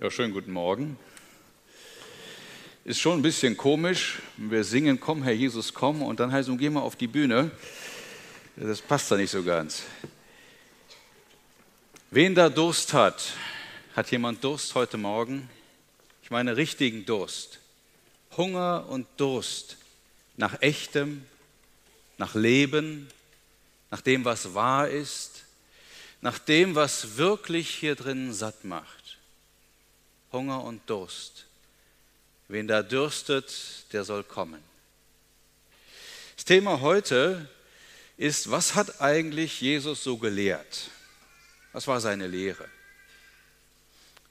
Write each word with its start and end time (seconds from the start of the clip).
Ja, 0.00 0.10
schönen 0.10 0.32
guten 0.34 0.52
Morgen. 0.52 0.98
Ist 2.84 3.00
schon 3.00 3.20
ein 3.20 3.22
bisschen 3.22 3.56
komisch. 3.56 4.18
Wir 4.36 4.64
singen, 4.64 4.98
komm, 4.98 5.22
Herr 5.22 5.32
Jesus, 5.32 5.72
komm, 5.72 6.02
und 6.02 6.18
dann 6.18 6.32
heißt 6.32 6.48
es, 6.48 6.58
geh 6.58 6.68
mal 6.68 6.80
auf 6.80 6.96
die 6.96 7.06
Bühne. 7.06 7.52
Das 8.56 8.82
passt 8.82 9.10
da 9.10 9.16
nicht 9.16 9.30
so 9.30 9.42
ganz. 9.44 9.84
Wen 12.10 12.34
da 12.34 12.48
Durst 12.50 12.92
hat, 12.92 13.34
hat 13.94 14.10
jemand 14.10 14.42
Durst 14.42 14.74
heute 14.74 14.96
Morgen? 14.96 15.48
Ich 16.22 16.30
meine 16.30 16.56
richtigen 16.56 17.06
Durst. 17.06 17.60
Hunger 18.36 18.86
und 18.88 19.06
Durst 19.16 19.76
nach 20.36 20.60
echtem, 20.60 21.24
nach 22.18 22.34
Leben, 22.34 23.08
nach 23.90 24.00
dem, 24.00 24.24
was 24.24 24.54
wahr 24.54 24.88
ist, 24.88 25.44
nach 26.20 26.38
dem, 26.38 26.74
was 26.74 27.16
wirklich 27.16 27.70
hier 27.70 27.94
drin 27.94 28.32
satt 28.32 28.64
macht. 28.64 29.03
Hunger 30.34 30.62
und 30.62 30.82
Durst. 30.90 31.46
Wen 32.48 32.68
da 32.68 32.82
dürstet, 32.82 33.86
der 33.92 34.04
soll 34.04 34.22
kommen. 34.22 34.62
Das 36.36 36.44
Thema 36.44 36.82
heute 36.82 37.48
ist, 38.18 38.50
was 38.50 38.74
hat 38.74 39.00
eigentlich 39.00 39.62
Jesus 39.62 40.04
so 40.04 40.18
gelehrt? 40.18 40.90
Was 41.72 41.86
war 41.86 42.00
seine 42.00 42.26
Lehre? 42.26 42.68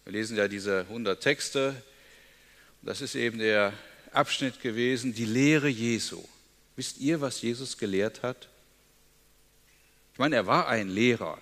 Wir 0.04 0.14
lesen 0.14 0.38
ja 0.38 0.48
diese 0.48 0.82
100 0.82 1.20
Texte. 1.22 1.82
Das 2.82 3.02
ist 3.02 3.16
eben 3.16 3.40
der 3.40 3.74
Abschnitt 4.12 4.62
gewesen, 4.62 5.14
die 5.14 5.26
Lehre 5.26 5.70
Jesu. 5.70 6.24
Wisst 6.76 6.98
ihr, 7.00 7.22
was 7.22 7.42
Jesus 7.42 7.78
gelehrt 7.78 8.22
hat? 8.22 8.50
Ich 10.14 10.20
meine, 10.20 10.36
er 10.36 10.46
war 10.46 10.68
ein 10.68 10.90
Lehrer, 10.90 11.42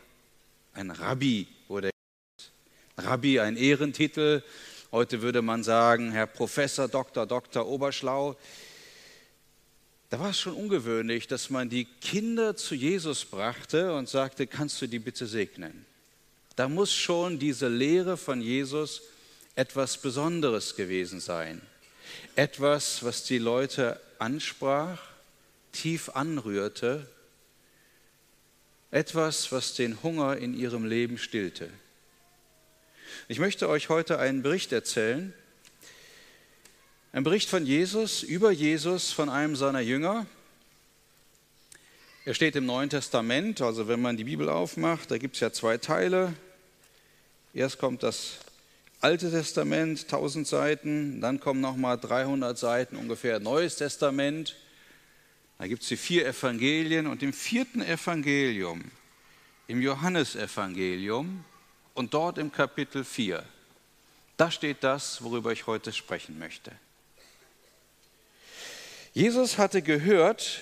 ein 0.74 0.92
Rabbi 0.92 1.48
Rabbi 3.04 3.40
ein 3.40 3.58
Ehrentitel. 3.58 4.44
Heute 4.92 5.22
würde 5.22 5.42
man 5.42 5.64
sagen, 5.64 6.12
Herr 6.12 6.28
Professor, 6.28 6.88
Doktor, 6.88 7.26
Doktor 7.26 7.68
Oberschlau. 7.68 8.36
Da 10.10 10.20
war 10.20 10.32
es 10.32 10.40
schon 10.40 10.54
ungewöhnlich, 10.54 11.28
dass 11.28 11.50
man 11.50 11.70
die 11.70 11.86
Kinder 11.86 12.56
zu 12.56 12.76
Jesus 12.76 13.26
brachte 13.26 13.94
und 13.94 14.10
sagte, 14.10 14.46
kannst 14.46 14.82
du 14.82 14.88
die 14.88 15.00
bitte 15.00 15.26
segnen? 15.26 15.86
Da 16.56 16.68
muss 16.68 16.94
schon 16.94 17.40
diese 17.40 17.70
Lehre 17.70 18.18
von 18.18 18.42
Jesus 18.42 19.02
etwas 19.56 19.98
Besonderes 19.98 20.76
gewesen 20.76 21.20
sein. 21.20 21.62
Etwas, 22.36 23.04
was 23.04 23.24
die 23.24 23.40
Leute 23.40 24.00
ansprach, 24.20 25.00
tief 25.72 26.10
anrührte. 26.10 27.08
Etwas, 28.92 29.52
was 29.52 29.74
den 29.74 30.04
Hunger 30.04 30.38
in 30.38 30.54
ihrem 30.54 30.86
Leben 30.86 31.18
stillte. 31.18 31.70
Ich 33.32 33.40
möchte 33.40 33.70
euch 33.70 33.88
heute 33.88 34.20
einen 34.20 34.42
Bericht 34.42 34.74
erzählen. 34.74 35.34
Ein 37.14 37.24
Bericht 37.24 37.50
von 37.50 37.66
Jesus, 37.66 38.24
über 38.24 38.52
Jesus, 38.52 39.14
von 39.14 39.30
einem 39.30 39.56
seiner 39.56 39.80
Jünger. 39.80 40.26
Er 42.26 42.34
steht 42.34 42.58
im 42.58 42.66
Neuen 42.66 42.90
Testament, 42.90 43.62
also 43.62 43.88
wenn 43.88 44.02
man 44.02 44.18
die 44.18 44.26
Bibel 44.26 44.50
aufmacht, 44.50 45.12
da 45.12 45.18
gibt 45.18 45.36
es 45.36 45.40
ja 45.40 45.54
zwei 45.54 45.78
Teile. 45.78 46.34
Erst 47.54 47.78
kommt 47.78 48.04
das 48.04 48.40
Alte 49.00 49.32
Testament, 49.32 50.02
1000 50.02 50.46
Seiten, 50.46 51.22
dann 51.22 51.40
kommen 51.40 51.62
nochmal 51.62 51.98
300 51.98 52.58
Seiten 52.58 52.98
ungefähr 52.98 53.40
Neues 53.40 53.78
Testament. 53.78 54.58
Da 55.58 55.68
gibt 55.68 55.84
es 55.84 55.88
die 55.88 55.96
vier 55.96 56.28
Evangelien 56.28 57.08
und 57.08 57.24
im 57.24 57.32
vierten 57.32 57.82
Evangelium, 57.82 58.84
im 59.68 59.82
Johannesevangelium, 59.82 61.46
und 61.94 62.14
dort 62.14 62.38
im 62.38 62.52
Kapitel 62.52 63.04
4, 63.04 63.44
da 64.38 64.52
steht 64.52 64.84
das, 64.84 65.24
worüber 65.24 65.52
ich 65.52 65.68
heute 65.68 65.94
sprechen 65.94 66.40
möchte. 66.40 66.72
Jesus 69.14 69.58
hatte 69.58 69.82
gehört, 69.82 70.62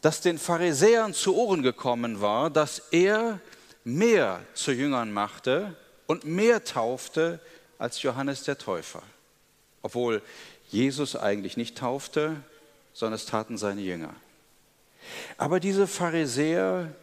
dass 0.00 0.20
den 0.20 0.38
Pharisäern 0.38 1.14
zu 1.14 1.36
Ohren 1.36 1.62
gekommen 1.62 2.20
war, 2.20 2.50
dass 2.50 2.78
er 2.90 3.40
mehr 3.84 4.44
zu 4.54 4.72
Jüngern 4.72 5.12
machte 5.12 5.76
und 6.06 6.24
mehr 6.24 6.64
taufte 6.64 7.40
als 7.78 8.02
Johannes 8.02 8.42
der 8.44 8.58
Täufer. 8.58 9.02
Obwohl 9.82 10.22
Jesus 10.68 11.16
eigentlich 11.16 11.56
nicht 11.56 11.78
taufte, 11.78 12.36
sondern 12.92 13.16
es 13.16 13.26
taten 13.26 13.58
seine 13.58 13.82
Jünger. 13.82 14.14
Aber 15.36 15.60
diese 15.60 15.86
Pharisäer 15.86 16.94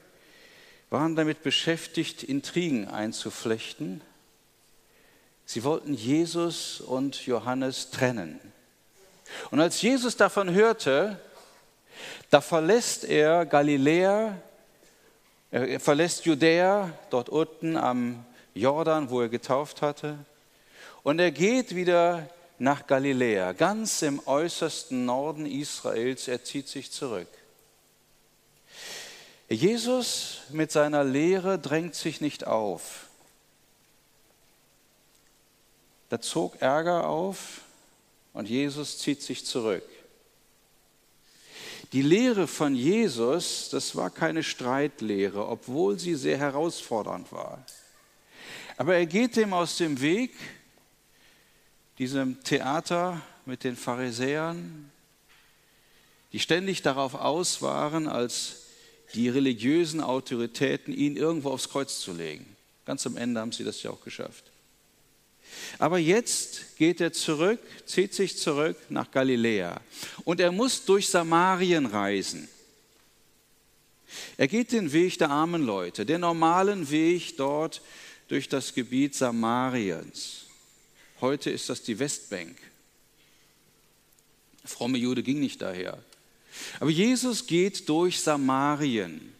waren 0.91 1.15
damit 1.15 1.41
beschäftigt, 1.41 2.21
Intrigen 2.21 2.87
einzuflechten. 2.89 4.01
Sie 5.45 5.63
wollten 5.63 5.93
Jesus 5.93 6.81
und 6.81 7.25
Johannes 7.25 7.89
trennen. 7.91 8.39
Und 9.51 9.61
als 9.61 9.81
Jesus 9.81 10.17
davon 10.17 10.51
hörte, 10.51 11.17
da 12.29 12.41
verlässt 12.41 13.05
er 13.05 13.45
Galiläa, 13.45 14.37
er 15.49 15.79
verlässt 15.79 16.25
Judäa, 16.25 16.91
dort 17.09 17.29
unten 17.29 17.77
am 17.77 18.25
Jordan, 18.53 19.09
wo 19.09 19.21
er 19.21 19.29
getauft 19.29 19.81
hatte, 19.81 20.17
und 21.03 21.19
er 21.19 21.31
geht 21.31 21.73
wieder 21.73 22.29
nach 22.59 22.85
Galiläa, 22.85 23.53
ganz 23.53 24.01
im 24.01 24.21
äußersten 24.25 25.05
Norden 25.05 25.45
Israels, 25.45 26.27
er 26.27 26.43
zieht 26.43 26.67
sich 26.67 26.91
zurück. 26.91 27.29
Jesus 29.53 30.41
mit 30.49 30.71
seiner 30.71 31.03
Lehre 31.03 31.59
drängt 31.59 31.95
sich 31.95 32.21
nicht 32.21 32.47
auf. 32.47 33.07
Da 36.09 36.21
zog 36.21 36.61
Ärger 36.61 37.07
auf 37.07 37.61
und 38.33 38.49
Jesus 38.49 38.97
zieht 38.99 39.21
sich 39.21 39.45
zurück. 39.45 39.83
Die 41.91 42.01
Lehre 42.01 42.47
von 42.47 42.75
Jesus, 42.75 43.69
das 43.69 43.97
war 43.97 44.09
keine 44.09 44.43
Streitlehre, 44.43 45.47
obwohl 45.47 45.99
sie 45.99 46.15
sehr 46.15 46.37
herausfordernd 46.37 47.31
war. 47.33 47.65
Aber 48.77 48.95
er 48.95 49.05
geht 49.05 49.35
dem 49.35 49.53
aus 49.53 49.75
dem 49.75 49.99
Weg, 49.99 50.31
diesem 51.97 52.41
Theater 52.43 53.21
mit 53.45 53.65
den 53.65 53.75
Pharisäern, 53.75 54.89
die 56.31 56.39
ständig 56.39 56.81
darauf 56.81 57.15
aus 57.15 57.61
waren, 57.61 58.07
als 58.07 58.60
die 59.13 59.29
religiösen 59.29 60.01
Autoritäten, 60.01 60.93
ihn 60.93 61.17
irgendwo 61.17 61.49
aufs 61.49 61.69
Kreuz 61.69 61.99
zu 61.99 62.13
legen. 62.13 62.45
Ganz 62.85 63.05
am 63.05 63.17
Ende 63.17 63.39
haben 63.39 63.51
sie 63.51 63.63
das 63.63 63.83
ja 63.83 63.91
auch 63.91 64.03
geschafft. 64.03 64.45
Aber 65.79 65.97
jetzt 65.97 66.77
geht 66.77 67.01
er 67.01 67.13
zurück, 67.13 67.59
zieht 67.85 68.13
sich 68.13 68.37
zurück 68.37 68.77
nach 68.89 69.11
Galiläa 69.11 69.81
und 70.23 70.39
er 70.39 70.51
muss 70.51 70.85
durch 70.85 71.09
Samarien 71.09 71.85
reisen. 71.85 72.47
Er 74.37 74.47
geht 74.47 74.71
den 74.71 74.91
Weg 74.91 75.17
der 75.19 75.29
armen 75.29 75.65
Leute, 75.65 76.05
den 76.05 76.21
normalen 76.21 76.89
Weg 76.89 77.37
dort 77.37 77.81
durch 78.27 78.49
das 78.49 78.73
Gebiet 78.73 79.15
Samariens. 79.15 80.45
Heute 81.21 81.49
ist 81.49 81.69
das 81.69 81.83
die 81.83 81.99
Westbank. 81.99 82.57
Der 84.63 84.69
fromme 84.69 84.97
Jude 84.97 85.23
ging 85.23 85.39
nicht 85.39 85.61
daher. 85.61 86.03
Aber 86.79 86.89
Jesus 86.89 87.47
geht 87.47 87.87
durch 87.89 88.21
Samarien. 88.21 89.33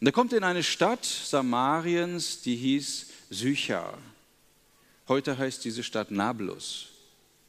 Und 0.00 0.06
er 0.06 0.12
kommt 0.12 0.32
in 0.32 0.44
eine 0.44 0.62
Stadt 0.62 1.04
Samariens, 1.04 2.42
die 2.42 2.56
hieß 2.56 3.06
Sychar. 3.30 3.98
Heute 5.08 5.38
heißt 5.38 5.64
diese 5.64 5.82
Stadt 5.82 6.10
Nablus, 6.10 6.88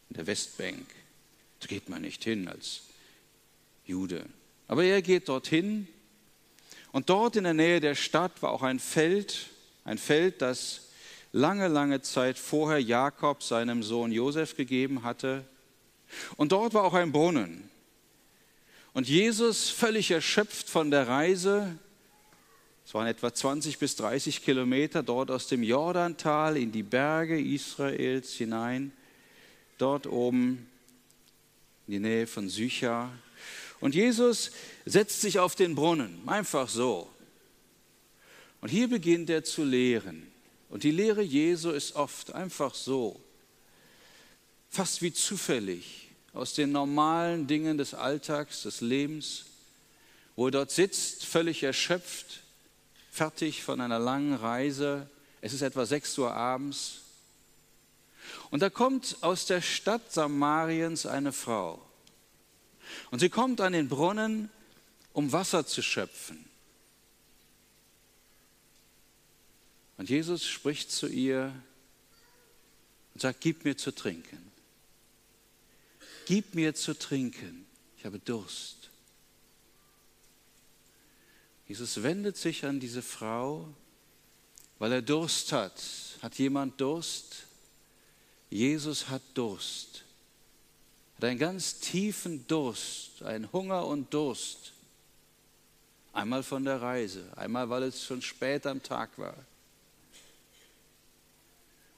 in 0.10 0.16
der 0.16 0.28
Westbank. 0.28 0.88
Da 1.60 1.68
geht 1.68 1.90
man 1.90 2.02
nicht 2.02 2.24
hin 2.24 2.48
als 2.48 2.82
Jude. 3.86 4.26
Aber 4.68 4.84
er 4.84 5.02
geht 5.02 5.30
dorthin. 5.30 5.88
Und 6.92 7.10
dort 7.10 7.36
in 7.36 7.44
der 7.44 7.54
Nähe 7.54 7.80
der 7.80 7.96
Stadt 7.96 8.42
war 8.42 8.52
auch 8.52 8.64
ein 8.64 8.80
Feld, 8.80 9.48
ein 9.84 9.98
Feld, 9.98 10.42
das 10.42 10.90
lange, 11.32 11.68
lange 11.68 12.02
Zeit 12.02 12.40
vorher 12.40 12.82
Jakob 12.82 13.44
seinem 13.44 13.84
Sohn 13.84 14.12
Josef 14.12 14.56
gegeben 14.56 15.04
hatte. 15.04 15.46
Und 16.38 16.52
dort 16.52 16.74
war 16.74 16.84
auch 16.84 16.94
ein 16.94 17.12
Brunnen. 17.12 17.70
Und 19.00 19.08
Jesus, 19.08 19.70
völlig 19.70 20.12
erschöpft 20.12 20.70
von 20.70 20.92
der 20.92 21.08
Reise, 21.08 21.80
es 22.86 22.94
waren 22.94 23.08
etwa 23.08 23.34
20 23.34 23.80
bis 23.80 23.96
30 23.96 24.44
Kilometer 24.44 25.04
dort 25.04 25.32
aus 25.32 25.48
dem 25.48 25.64
Jordantal 25.64 26.58
in 26.58 26.74
die 26.74 26.84
Berge 26.84 27.40
Israels 27.40 28.34
hinein, 28.34 28.92
dort 29.78 30.06
oben 30.06 30.68
in 31.88 31.94
die 31.94 32.00
Nähe 32.00 32.28
von 32.28 32.50
Sychar. 32.50 33.18
Und 33.80 33.96
Jesus 33.96 34.52
setzt 34.86 35.22
sich 35.22 35.40
auf 35.40 35.56
den 35.56 35.76
Brunnen, 35.76 36.20
einfach 36.26 36.68
so. 36.68 37.10
Und 38.60 38.68
hier 38.68 38.90
beginnt 38.90 39.30
er 39.30 39.46
zu 39.46 39.64
lehren. 39.64 40.30
Und 40.68 40.84
die 40.84 40.92
Lehre 40.92 41.22
Jesu 41.22 41.70
ist 41.70 41.96
oft 41.96 42.34
einfach 42.34 42.76
so, 42.76 43.18
fast 44.70 45.02
wie 45.02 45.14
zufällig 45.14 46.09
aus 46.34 46.54
den 46.54 46.72
normalen 46.72 47.48
Dingen 47.48 47.78
des 47.78 47.94
Alltags, 47.94 48.64
des 48.64 48.82
Lebens, 48.82 49.46
wo 50.36 50.48
er 50.48 50.52
dort 50.52 50.72
sitzt, 50.72 51.26
völlig 51.26 51.64
erschöpft, 51.64 52.42
fertig 53.12 53.64
von 53.64 53.82
einer 53.82 54.00
langen 54.00 54.36
Reise. 54.36 55.10
Es 55.42 55.54
ist 55.54 55.62
etwa 55.62 55.86
6 55.86 56.18
Uhr 56.20 56.34
abends 56.34 57.02
Und 58.50 58.62
da 58.62 58.70
kommt 58.70 59.18
aus 59.22 59.46
der 59.46 59.62
Stadt 59.62 60.12
Samariens 60.12 61.06
eine 61.06 61.32
Frau. 61.32 61.86
Und 63.12 63.20
sie 63.20 63.30
kommt 63.30 63.62
an 63.62 63.74
den 63.74 63.90
Brunnen, 63.90 64.50
um 65.14 65.32
Wasser 65.32 65.66
zu 65.66 65.82
schöpfen. 65.82 66.46
Und 69.98 70.10
Jesus 70.10 70.48
spricht 70.48 70.92
zu 70.92 71.08
ihr 71.08 71.54
und 73.14 73.22
sagt, 73.22 73.42
gib 73.42 73.66
mir 73.66 73.76
zu 73.76 73.92
trinken. 73.92 74.49
Gib 76.30 76.54
mir 76.54 76.76
zu 76.76 76.94
trinken. 76.94 77.66
Ich 77.98 78.06
habe 78.06 78.20
Durst. 78.20 78.92
Jesus 81.68 82.04
wendet 82.04 82.38
sich 82.38 82.66
an 82.66 82.80
diese 82.80 83.02
Frau, 83.02 83.68
weil 84.78 84.92
er 84.92 85.02
Durst 85.02 85.52
hat. 85.54 85.82
Hat 86.22 86.36
jemand 86.36 86.80
Durst? 86.80 87.48
Jesus 88.52 89.10
hat 89.10 89.24
Durst. 89.34 90.04
Hat 91.18 91.24
einen 91.24 91.40
ganz 91.40 91.80
tiefen 91.80 92.46
Durst, 92.46 93.24
einen 93.24 93.52
Hunger 93.52 93.88
und 93.88 94.14
Durst. 94.14 94.74
Einmal 96.14 96.44
von 96.44 96.64
der 96.64 96.80
Reise, 96.80 97.26
einmal 97.38 97.72
weil 97.72 97.82
es 97.82 98.04
schon 98.04 98.22
spät 98.22 98.68
am 98.68 98.84
Tag 98.84 99.18
war. 99.18 99.36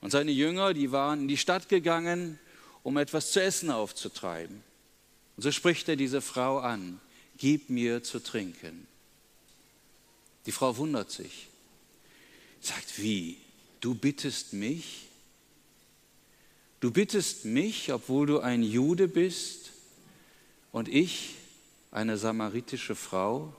Und 0.00 0.10
seine 0.10 0.30
Jünger, 0.30 0.72
die 0.72 0.90
waren 0.90 1.20
in 1.20 1.28
die 1.28 1.36
Stadt 1.36 1.68
gegangen, 1.68 2.38
um 2.82 2.96
etwas 2.96 3.32
zu 3.32 3.42
essen 3.42 3.70
aufzutreiben. 3.70 4.62
Und 5.36 5.42
so 5.42 5.52
spricht 5.52 5.88
er 5.88 5.96
diese 5.96 6.20
Frau 6.20 6.58
an, 6.58 7.00
gib 7.38 7.70
mir 7.70 8.02
zu 8.02 8.18
trinken. 8.18 8.86
Die 10.46 10.52
Frau 10.52 10.76
wundert 10.76 11.10
sich, 11.10 11.48
sagt, 12.60 13.00
wie, 13.00 13.36
du 13.80 13.94
bittest 13.94 14.52
mich? 14.52 15.08
Du 16.80 16.90
bittest 16.90 17.44
mich, 17.44 17.92
obwohl 17.92 18.26
du 18.26 18.40
ein 18.40 18.62
Jude 18.62 19.06
bist 19.06 19.70
und 20.72 20.88
ich 20.88 21.34
eine 21.92 22.18
samaritische 22.18 22.96
Frau? 22.96 23.54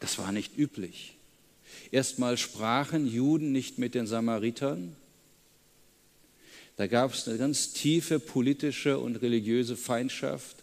Das 0.00 0.18
war 0.18 0.32
nicht 0.32 0.58
üblich. 0.58 1.14
Erstmal 1.92 2.36
sprachen 2.36 3.06
Juden 3.06 3.52
nicht 3.52 3.78
mit 3.78 3.94
den 3.94 4.06
Samaritern. 4.06 4.96
Da 6.76 6.86
gab 6.86 7.12
es 7.12 7.28
eine 7.28 7.38
ganz 7.38 7.72
tiefe 7.72 8.18
politische 8.18 8.98
und 8.98 9.16
religiöse 9.16 9.76
Feindschaft 9.76 10.56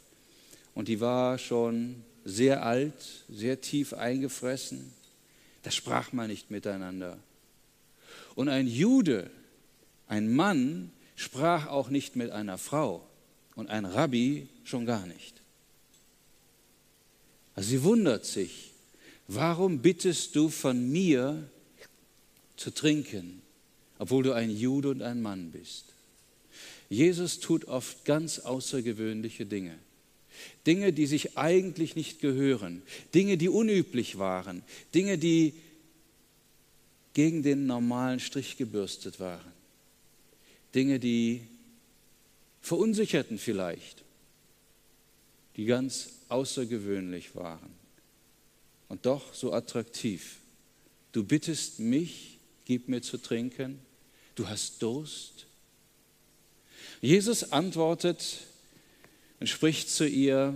und 0.74 0.88
die 0.88 1.00
war 1.00 1.38
schon 1.38 2.04
sehr 2.26 2.66
alt, 2.66 2.94
sehr 3.30 3.62
tief 3.62 3.94
eingefressen. 3.94 4.92
Da 5.64 5.72
sprach 5.72 6.14
man 6.14 6.30
nicht 6.30 6.52
miteinander. 6.52 7.18
Und 8.36 8.50
ein 8.50 8.68
Jude, 8.68 9.30
ein 10.08 10.34
Mann, 10.34 10.92
sprach 11.16 11.68
auch 11.68 11.90
nicht 11.90 12.16
mit 12.16 12.32
einer 12.32 12.58
Frau 12.58 13.06
und 13.56 13.70
ein 13.70 13.86
Rabbi 13.86 14.48
schon 14.64 14.86
gar 14.86 15.06
nicht. 15.06 15.42
Also 17.56 17.72
sie 17.72 17.84
wundert 17.84 18.26
sich, 18.26 18.72
warum 19.28 19.80
bittest 19.80 20.36
du 20.36 20.48
von 20.48 20.90
mir 20.90 21.50
zu 22.56 22.72
trinken, 22.72 23.42
obwohl 23.98 24.24
du 24.24 24.32
ein 24.32 24.50
Jude 24.50 24.90
und 24.90 25.02
ein 25.02 25.22
Mann 25.22 25.52
bist? 25.52 25.89
Jesus 26.90 27.40
tut 27.40 27.66
oft 27.66 28.04
ganz 28.04 28.40
außergewöhnliche 28.40 29.46
Dinge. 29.46 29.78
Dinge, 30.66 30.92
die 30.94 31.06
sich 31.06 31.38
eigentlich 31.38 31.96
nicht 31.96 32.20
gehören, 32.20 32.82
Dinge, 33.14 33.38
die 33.38 33.50
unüblich 33.50 34.18
waren, 34.18 34.64
Dinge, 34.94 35.18
die 35.18 35.54
gegen 37.14 37.44
den 37.44 37.66
normalen 37.66 38.20
Strich 38.20 38.58
gebürstet 38.58 39.20
waren, 39.20 39.52
Dinge, 40.74 41.00
die 41.00 41.42
verunsicherten 42.62 43.38
vielleicht, 43.38 44.04
die 45.58 45.66
ganz 45.66 46.10
außergewöhnlich 46.30 47.36
waren 47.36 47.72
und 48.88 49.06
doch 49.06 49.34
so 49.34 49.52
attraktiv. 49.54 50.38
Du 51.12 51.24
bittest 51.24 51.80
mich, 51.80 52.38
gib 52.66 52.88
mir 52.88 53.02
zu 53.02 53.18
trinken, 53.18 53.80
du 54.36 54.48
hast 54.48 54.82
Durst. 54.82 55.48
Jesus 57.02 57.52
antwortet 57.52 58.40
und 59.40 59.48
spricht 59.48 59.90
zu 59.90 60.08
ihr, 60.08 60.54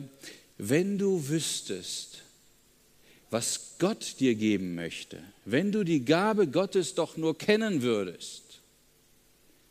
wenn 0.58 0.98
du 0.98 1.28
wüsstest, 1.30 2.22
was 3.30 3.76
Gott 3.80 4.20
dir 4.20 4.36
geben 4.36 4.76
möchte, 4.76 5.24
wenn 5.46 5.72
du 5.72 5.84
die 5.84 6.06
Gabe 6.06 6.48
Gottes 6.48 6.94
doch 6.94 7.18
nur 7.18 7.38
kennen 7.38 7.82
würdest, 7.82 8.44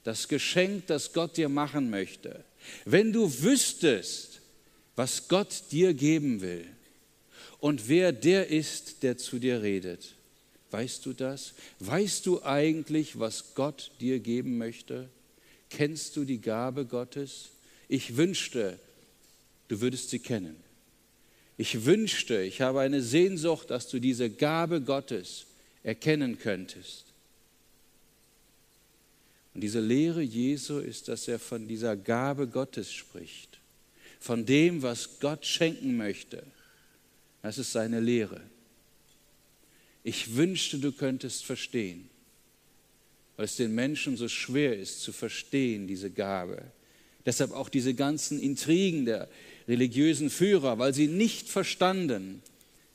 das 0.05 0.27
Geschenk, 0.27 0.87
das 0.89 1.13
Gott 1.13 1.37
dir 1.37 1.49
machen 1.49 1.91
möchte, 1.91 2.45
wenn 2.85 3.13
du 3.13 3.43
wüsstest, 3.43 4.41
was 4.97 5.29
Gott 5.29 5.65
dir 5.71 5.95
geben 5.95 6.41
will, 6.41 6.67
und 7.63 7.89
wer 7.89 8.11
der 8.11 8.49
ist, 8.49 9.05
der 9.05 9.17
zu 9.19 9.39
dir 9.39 9.63
redet. 9.63 10.17
Weißt 10.73 11.07
du 11.07 11.13
das? 11.13 11.55
Weißt 11.79 12.27
du 12.27 12.43
eigentlich, 12.43 13.21
was 13.21 13.55
Gott 13.55 13.93
dir 14.01 14.19
geben 14.19 14.59
möchte? 14.59 15.09
Kennst 15.77 16.17
du 16.17 16.25
die 16.25 16.41
Gabe 16.41 16.85
Gottes? 16.85 17.51
Ich 17.89 18.17
wünschte, 18.17 18.79
du 19.69 19.81
würdest 19.81 20.11
sie 20.11 20.19
kennen. 20.19 20.57
Ich 21.57 21.85
wünschte, 21.85 22.43
ich 22.43 22.61
habe 22.61 22.81
eine 22.81 23.03
Sehnsucht, 23.03 23.71
dass 23.71 23.89
du 23.89 23.99
diese 23.99 24.31
Gabe 24.31 24.81
Gottes 24.81 25.47
erkennen 25.83 26.39
könntest. 26.39 27.05
Und 29.55 29.61
diese 29.61 29.81
Lehre 29.81 30.23
Jesu 30.23 30.79
ist, 30.79 31.09
dass 31.09 31.29
er 31.29 31.39
von 31.39 31.69
dieser 31.69 31.97
Gabe 31.97 32.49
Gottes 32.49 32.93
spricht, 32.93 33.61
von 34.19 34.47
dem, 34.47 34.83
was 34.83 35.21
Gott 35.21 35.45
schenken 35.47 35.97
möchte 35.97 36.43
das 37.43 37.59
ist 37.59 37.73
seine 37.73 38.01
Lehre. 38.01 38.41
Ich 40.05 40.37
wünschte, 40.37 40.79
du 40.79 40.93
könntest 40.93 41.45
verstehen, 41.45 42.09
weil 43.37 43.45
es 43.45 43.57
den 43.57 43.75
Menschen 43.75 44.17
so 44.17 44.29
schwer 44.29 44.79
ist 44.79 45.03
zu 45.03 45.13
verstehen, 45.13 45.87
diese 45.87 46.11
Gabe. 46.11 46.63
Deshalb 47.25 47.53
auch 47.53 47.69
diese 47.69 47.95
ganzen 47.95 48.41
Intrigen 48.41 49.05
der 49.05 49.29
religiösen 49.69 50.29
Führer, 50.29 50.79
weil 50.79 50.93
sie 50.93 51.07
nicht 51.07 51.49
verstanden, 51.49 52.43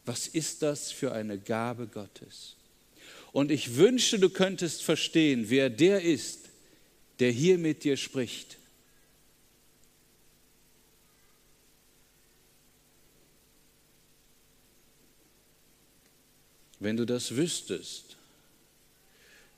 was 0.05 0.27
ist 0.27 0.61
das 0.61 0.91
für 0.91 1.11
eine 1.11 1.37
Gabe 1.37 1.87
Gottes. 1.87 2.55
Und 3.31 3.51
ich 3.51 3.75
wünschte, 3.75 4.19
du 4.19 4.29
könntest 4.29 4.83
verstehen, 4.83 5.49
wer 5.49 5.69
der 5.69 6.01
ist, 6.01 6.49
der 7.19 7.31
hier 7.31 7.57
mit 7.57 7.83
dir 7.83 7.97
spricht. 7.97 8.57
Wenn 16.79 16.95
du 16.95 17.05
das 17.05 17.35
wüsstest, 17.35 18.17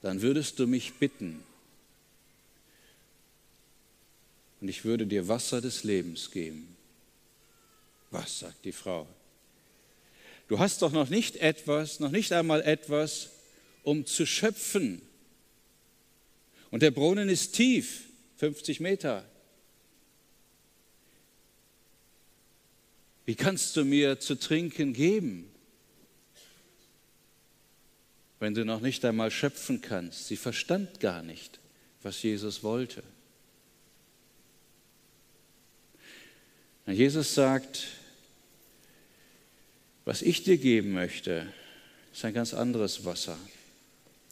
dann 0.01 0.21
würdest 0.21 0.59
du 0.59 0.67
mich 0.67 0.93
bitten 0.93 1.43
und 4.61 4.67
ich 4.67 4.83
würde 4.85 5.05
dir 5.07 5.27
Wasser 5.27 5.61
des 5.61 5.83
Lebens 5.83 6.31
geben. 6.31 6.75
Was, 8.11 8.39
sagt 8.39 8.65
die 8.65 8.71
Frau? 8.71 9.07
Du 10.47 10.59
hast 10.59 10.81
doch 10.81 10.91
noch 10.91 11.09
nicht 11.09 11.37
etwas, 11.37 11.99
noch 11.99 12.11
nicht 12.11 12.33
einmal 12.33 12.61
etwas, 12.61 13.29
um 13.83 14.05
zu 14.05 14.25
schöpfen. 14.25 15.01
Und 16.71 16.81
der 16.81 16.91
Brunnen 16.91 17.29
ist 17.29 17.53
tief, 17.53 18.05
50 18.37 18.79
Meter. 18.79 19.25
Wie 23.25 23.35
kannst 23.35 23.75
du 23.77 23.85
mir 23.85 24.19
zu 24.19 24.35
trinken 24.39 24.93
geben? 24.93 25.49
Wenn 28.39 28.53
du 28.53 28.63
noch 28.65 28.79
nicht 28.79 29.03
einmal 29.05 29.31
schöpfen 29.31 29.81
kannst. 29.81 30.27
Sie 30.27 30.37
verstand 30.37 30.99
gar 30.99 31.21
nicht, 31.21 31.59
was 32.01 32.21
Jesus 32.23 32.63
wollte. 32.63 33.03
Und 36.85 36.93
Jesus 36.93 37.35
sagt, 37.35 37.87
was 40.05 40.21
ich 40.21 40.43
dir 40.43 40.57
geben 40.57 40.93
möchte, 40.93 41.53
ist 42.11 42.25
ein 42.25 42.33
ganz 42.33 42.53
anderes 42.53 43.05
Wasser. 43.05 43.37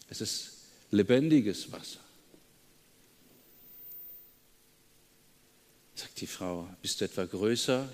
Es 0.10 0.22
ist 0.22 0.54
lebendiges 0.90 1.72
Wasser. 1.72 2.00
Sagt 5.94 6.20
die 6.22 6.28
Frau, 6.28 6.68
bist 6.82 7.02
du 7.02 7.06
etwa 7.06 7.26
größer? 7.26 7.88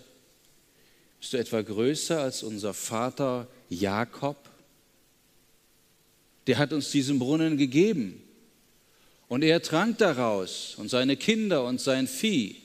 Bist 1.19 1.33
du 1.33 1.37
etwa 1.37 1.61
größer 1.61 2.21
als 2.21 2.43
unser 2.43 2.73
Vater 2.73 3.47
Jakob? 3.69 4.52
Der 6.47 6.57
hat 6.57 6.73
uns 6.73 6.91
diesen 6.91 7.19
Brunnen 7.19 7.57
gegeben. 7.57 8.21
Und 9.27 9.43
er 9.43 9.61
trank 9.61 9.97
daraus 9.97 10.75
und 10.77 10.89
seine 10.89 11.17
Kinder 11.17 11.65
und 11.65 11.81
sein 11.81 12.07
Vieh. 12.07 12.57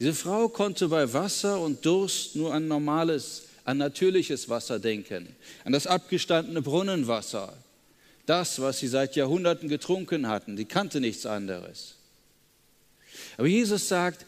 Diese 0.00 0.12
Frau 0.12 0.48
konnte 0.48 0.88
bei 0.88 1.12
Wasser 1.12 1.60
und 1.60 1.86
Durst 1.86 2.36
nur 2.36 2.52
an 2.52 2.68
normales, 2.68 3.44
an 3.64 3.78
natürliches 3.78 4.48
Wasser 4.48 4.78
denken, 4.78 5.34
an 5.64 5.72
das 5.72 5.86
abgestandene 5.86 6.60
Brunnenwasser. 6.60 7.56
Das, 8.26 8.60
was 8.60 8.78
sie 8.78 8.88
seit 8.88 9.16
Jahrhunderten 9.16 9.68
getrunken 9.68 10.28
hatten, 10.28 10.56
die 10.56 10.64
kannte 10.64 11.00
nichts 11.00 11.26
anderes. 11.26 11.94
Aber 13.36 13.46
Jesus 13.46 13.88
sagt, 13.88 14.26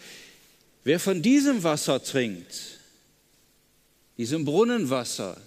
wer 0.85 1.01
von 1.01 1.23
diesem 1.23 1.63
Wasser 1.63 2.03
trinkt, 2.03 2.79
diesem 4.17 4.45
Brunnenwasser, 4.45 5.41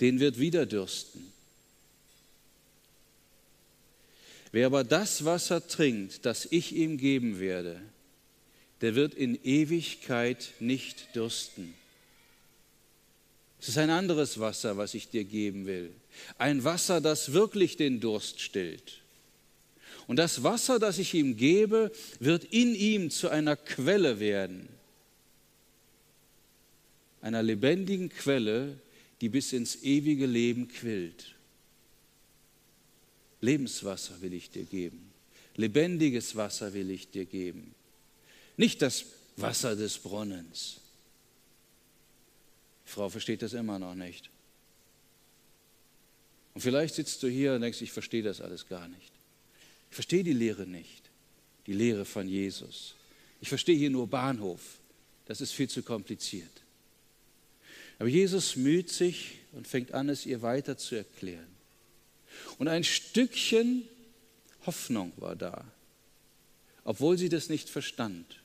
den 0.00 0.20
wird 0.20 0.38
wieder 0.38 0.66
dürsten. 0.66 1.29
Wer 4.52 4.66
aber 4.66 4.84
das 4.84 5.24
Wasser 5.24 5.66
trinkt, 5.66 6.26
das 6.26 6.46
ich 6.50 6.74
ihm 6.74 6.98
geben 6.98 7.38
werde, 7.38 7.80
der 8.80 8.94
wird 8.94 9.14
in 9.14 9.38
Ewigkeit 9.44 10.54
nicht 10.58 11.14
dürsten. 11.14 11.74
Es 13.60 13.68
ist 13.68 13.78
ein 13.78 13.90
anderes 13.90 14.40
Wasser, 14.40 14.76
was 14.76 14.94
ich 14.94 15.08
dir 15.08 15.24
geben 15.24 15.66
will. 15.66 15.92
Ein 16.38 16.64
Wasser, 16.64 17.00
das 17.00 17.32
wirklich 17.32 17.76
den 17.76 18.00
Durst 18.00 18.40
stillt. 18.40 19.00
Und 20.06 20.16
das 20.16 20.42
Wasser, 20.42 20.78
das 20.78 20.98
ich 20.98 21.14
ihm 21.14 21.36
gebe, 21.36 21.92
wird 22.18 22.44
in 22.44 22.74
ihm 22.74 23.10
zu 23.10 23.28
einer 23.28 23.56
Quelle 23.56 24.18
werden. 24.18 24.68
Einer 27.20 27.42
lebendigen 27.42 28.08
Quelle, 28.08 28.80
die 29.20 29.28
bis 29.28 29.52
ins 29.52 29.82
ewige 29.82 30.26
Leben 30.26 30.68
quillt. 30.68 31.34
Lebenswasser 33.40 34.20
will 34.20 34.34
ich 34.34 34.50
dir 34.50 34.64
geben. 34.64 35.10
Lebendiges 35.56 36.36
Wasser 36.36 36.72
will 36.72 36.90
ich 36.90 37.10
dir 37.10 37.26
geben. 37.26 37.74
Nicht 38.56 38.82
das 38.82 39.04
Wasser 39.36 39.76
des 39.76 39.98
Brunnens. 39.98 40.80
Die 42.86 42.90
Frau 42.90 43.08
versteht 43.08 43.42
das 43.42 43.52
immer 43.52 43.78
noch 43.78 43.94
nicht. 43.94 44.30
Und 46.54 46.60
vielleicht 46.60 46.94
sitzt 46.94 47.22
du 47.22 47.28
hier 47.28 47.54
und 47.54 47.62
denkst, 47.62 47.80
ich 47.80 47.92
verstehe 47.92 48.22
das 48.22 48.40
alles 48.40 48.66
gar 48.66 48.88
nicht. 48.88 49.12
Ich 49.90 49.94
verstehe 49.94 50.24
die 50.24 50.32
Lehre 50.32 50.66
nicht, 50.66 51.02
die 51.66 51.72
Lehre 51.72 52.04
von 52.04 52.28
Jesus. 52.28 52.94
Ich 53.40 53.48
verstehe 53.48 53.76
hier 53.76 53.90
nur 53.90 54.06
Bahnhof. 54.06 54.78
Das 55.26 55.40
ist 55.40 55.52
viel 55.52 55.68
zu 55.68 55.82
kompliziert. 55.82 56.50
Aber 57.98 58.08
Jesus 58.08 58.56
müht 58.56 58.90
sich 58.90 59.38
und 59.52 59.68
fängt 59.68 59.92
an, 59.92 60.08
es 60.08 60.26
ihr 60.26 60.42
weiter 60.42 60.76
zu 60.76 60.96
erklären. 60.96 61.46
Und 62.58 62.68
ein 62.68 62.84
Stückchen 62.84 63.88
Hoffnung 64.66 65.12
war 65.16 65.36
da, 65.36 65.64
obwohl 66.84 67.16
sie 67.16 67.28
das 67.28 67.48
nicht 67.48 67.68
verstand. 67.68 68.40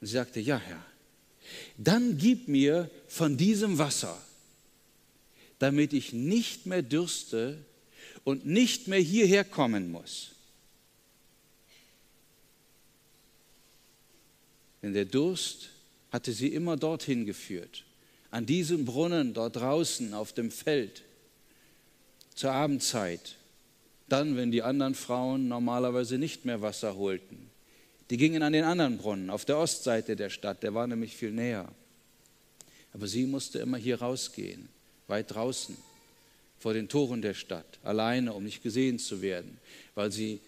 Und 0.00 0.06
sie 0.06 0.14
sagte, 0.14 0.40
ja 0.40 0.58
Herr, 0.58 0.84
dann 1.76 2.18
gib 2.18 2.48
mir 2.48 2.90
von 3.08 3.36
diesem 3.36 3.78
Wasser, 3.78 4.20
damit 5.58 5.92
ich 5.92 6.12
nicht 6.12 6.66
mehr 6.66 6.82
dürste 6.82 7.64
und 8.24 8.44
nicht 8.44 8.88
mehr 8.88 8.98
hierher 8.98 9.44
kommen 9.44 9.90
muss. 9.90 10.32
Denn 14.82 14.92
der 14.92 15.04
Durst 15.04 15.70
hatte 16.10 16.32
sie 16.32 16.48
immer 16.48 16.76
dorthin 16.76 17.26
geführt, 17.26 17.84
an 18.30 18.46
diesem 18.46 18.84
Brunnen 18.84 19.34
dort 19.34 19.56
draußen 19.56 20.14
auf 20.14 20.32
dem 20.32 20.50
Feld, 20.50 21.02
zur 22.36 22.52
Abendzeit, 22.52 23.34
dann, 24.08 24.36
wenn 24.36 24.52
die 24.52 24.62
anderen 24.62 24.94
Frauen 24.94 25.48
normalerweise 25.48 26.18
nicht 26.18 26.44
mehr 26.44 26.62
Wasser 26.62 26.96
holten. 26.96 27.50
Die 28.10 28.18
gingen 28.18 28.44
an 28.44 28.52
den 28.52 28.62
anderen 28.62 28.98
Brunnen 28.98 29.30
auf 29.30 29.44
der 29.44 29.58
Ostseite 29.58 30.14
der 30.14 30.30
Stadt, 30.30 30.62
der 30.62 30.74
war 30.74 30.86
nämlich 30.86 31.16
viel 31.16 31.32
näher. 31.32 31.68
Aber 32.92 33.08
sie 33.08 33.26
musste 33.26 33.58
immer 33.58 33.78
hier 33.78 34.00
rausgehen, 34.00 34.68
weit 35.08 35.34
draußen, 35.34 35.76
vor 36.58 36.72
den 36.72 36.88
Toren 36.88 37.20
der 37.20 37.34
Stadt, 37.34 37.78
alleine, 37.82 38.32
um 38.32 38.44
nicht 38.44 38.62
gesehen 38.62 38.98
zu 38.98 39.22
werden, 39.22 39.58
weil 39.94 40.12
sie 40.12 40.40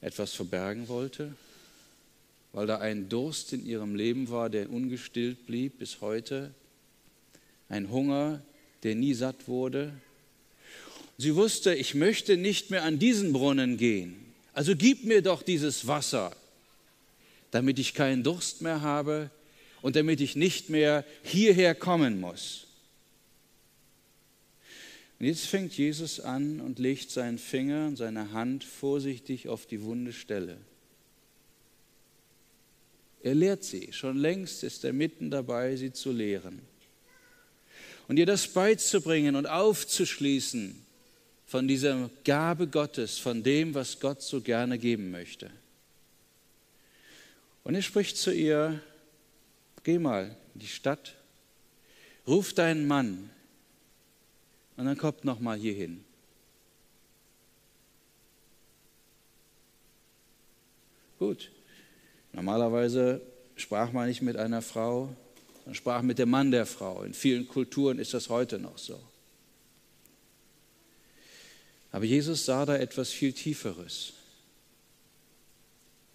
etwas 0.00 0.34
verbergen 0.34 0.88
wollte, 0.88 1.34
weil 2.52 2.66
da 2.66 2.78
ein 2.78 3.08
Durst 3.08 3.52
in 3.52 3.64
ihrem 3.64 3.94
Leben 3.94 4.28
war, 4.28 4.50
der 4.50 4.70
ungestillt 4.70 5.46
blieb 5.46 5.78
bis 5.78 6.00
heute, 6.00 6.52
ein 7.68 7.90
Hunger, 7.90 8.42
der 8.82 8.94
nie 8.94 9.14
satt 9.14 9.48
wurde. 9.48 9.92
Sie 11.20 11.34
wusste, 11.34 11.74
ich 11.74 11.96
möchte 11.96 12.36
nicht 12.36 12.70
mehr 12.70 12.84
an 12.84 13.00
diesen 13.00 13.32
Brunnen 13.32 13.76
gehen. 13.76 14.32
Also 14.52 14.76
gib 14.76 15.04
mir 15.04 15.20
doch 15.20 15.42
dieses 15.42 15.88
Wasser, 15.88 16.34
damit 17.50 17.80
ich 17.80 17.92
keinen 17.92 18.22
Durst 18.22 18.62
mehr 18.62 18.82
habe 18.82 19.30
und 19.82 19.96
damit 19.96 20.20
ich 20.20 20.36
nicht 20.36 20.70
mehr 20.70 21.04
hierher 21.24 21.74
kommen 21.74 22.20
muss. 22.20 22.68
Und 25.18 25.26
jetzt 25.26 25.46
fängt 25.46 25.76
Jesus 25.76 26.20
an 26.20 26.60
und 26.60 26.78
legt 26.78 27.10
seinen 27.10 27.38
Finger 27.38 27.88
und 27.88 27.96
seine 27.96 28.30
Hand 28.30 28.62
vorsichtig 28.62 29.48
auf 29.48 29.66
die 29.66 29.82
wunde 29.82 30.12
Stelle. 30.12 30.56
Er 33.24 33.34
lehrt 33.34 33.64
sie, 33.64 33.92
schon 33.92 34.16
längst 34.16 34.62
ist 34.62 34.84
er 34.84 34.92
mitten 34.92 35.32
dabei, 35.32 35.74
sie 35.74 35.92
zu 35.92 36.12
lehren. 36.12 36.60
Und 38.06 38.16
ihr 38.16 38.26
das 38.26 38.46
beizubringen 38.46 39.34
und 39.34 39.46
aufzuschließen, 39.46 40.86
von 41.48 41.66
dieser 41.66 42.10
Gabe 42.24 42.68
Gottes, 42.68 43.18
von 43.18 43.42
dem, 43.42 43.72
was 43.72 43.98
Gott 43.98 44.20
so 44.20 44.42
gerne 44.42 44.78
geben 44.78 45.10
möchte. 45.10 45.50
Und 47.64 47.74
er 47.74 47.80
spricht 47.80 48.18
zu 48.18 48.34
ihr, 48.34 48.82
geh 49.82 49.98
mal 49.98 50.36
in 50.52 50.60
die 50.60 50.66
Stadt, 50.66 51.14
ruf 52.26 52.52
deinen 52.52 52.86
Mann 52.86 53.30
und 54.76 54.84
dann 54.84 54.98
kommt 54.98 55.24
noch 55.24 55.40
mal 55.40 55.56
hier 55.56 55.72
hin. 55.72 56.04
Gut, 61.18 61.50
normalerweise 62.34 63.22
sprach 63.56 63.90
man 63.90 64.06
nicht 64.06 64.20
mit 64.20 64.36
einer 64.36 64.60
Frau, 64.60 65.16
man 65.64 65.74
sprach 65.74 66.02
mit 66.02 66.18
dem 66.18 66.28
Mann 66.28 66.50
der 66.50 66.66
Frau. 66.66 67.04
In 67.04 67.14
vielen 67.14 67.48
Kulturen 67.48 67.98
ist 67.98 68.12
das 68.12 68.28
heute 68.28 68.58
noch 68.58 68.76
so. 68.76 69.00
Aber 71.92 72.04
Jesus 72.04 72.44
sah 72.44 72.66
da 72.66 72.76
etwas 72.76 73.10
viel 73.10 73.32
Tieferes. 73.32 74.12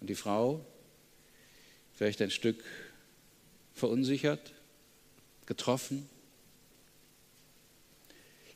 Und 0.00 0.08
die 0.08 0.14
Frau, 0.14 0.64
vielleicht 1.94 2.22
ein 2.22 2.30
Stück 2.30 2.62
verunsichert, 3.74 4.52
getroffen. 5.46 6.08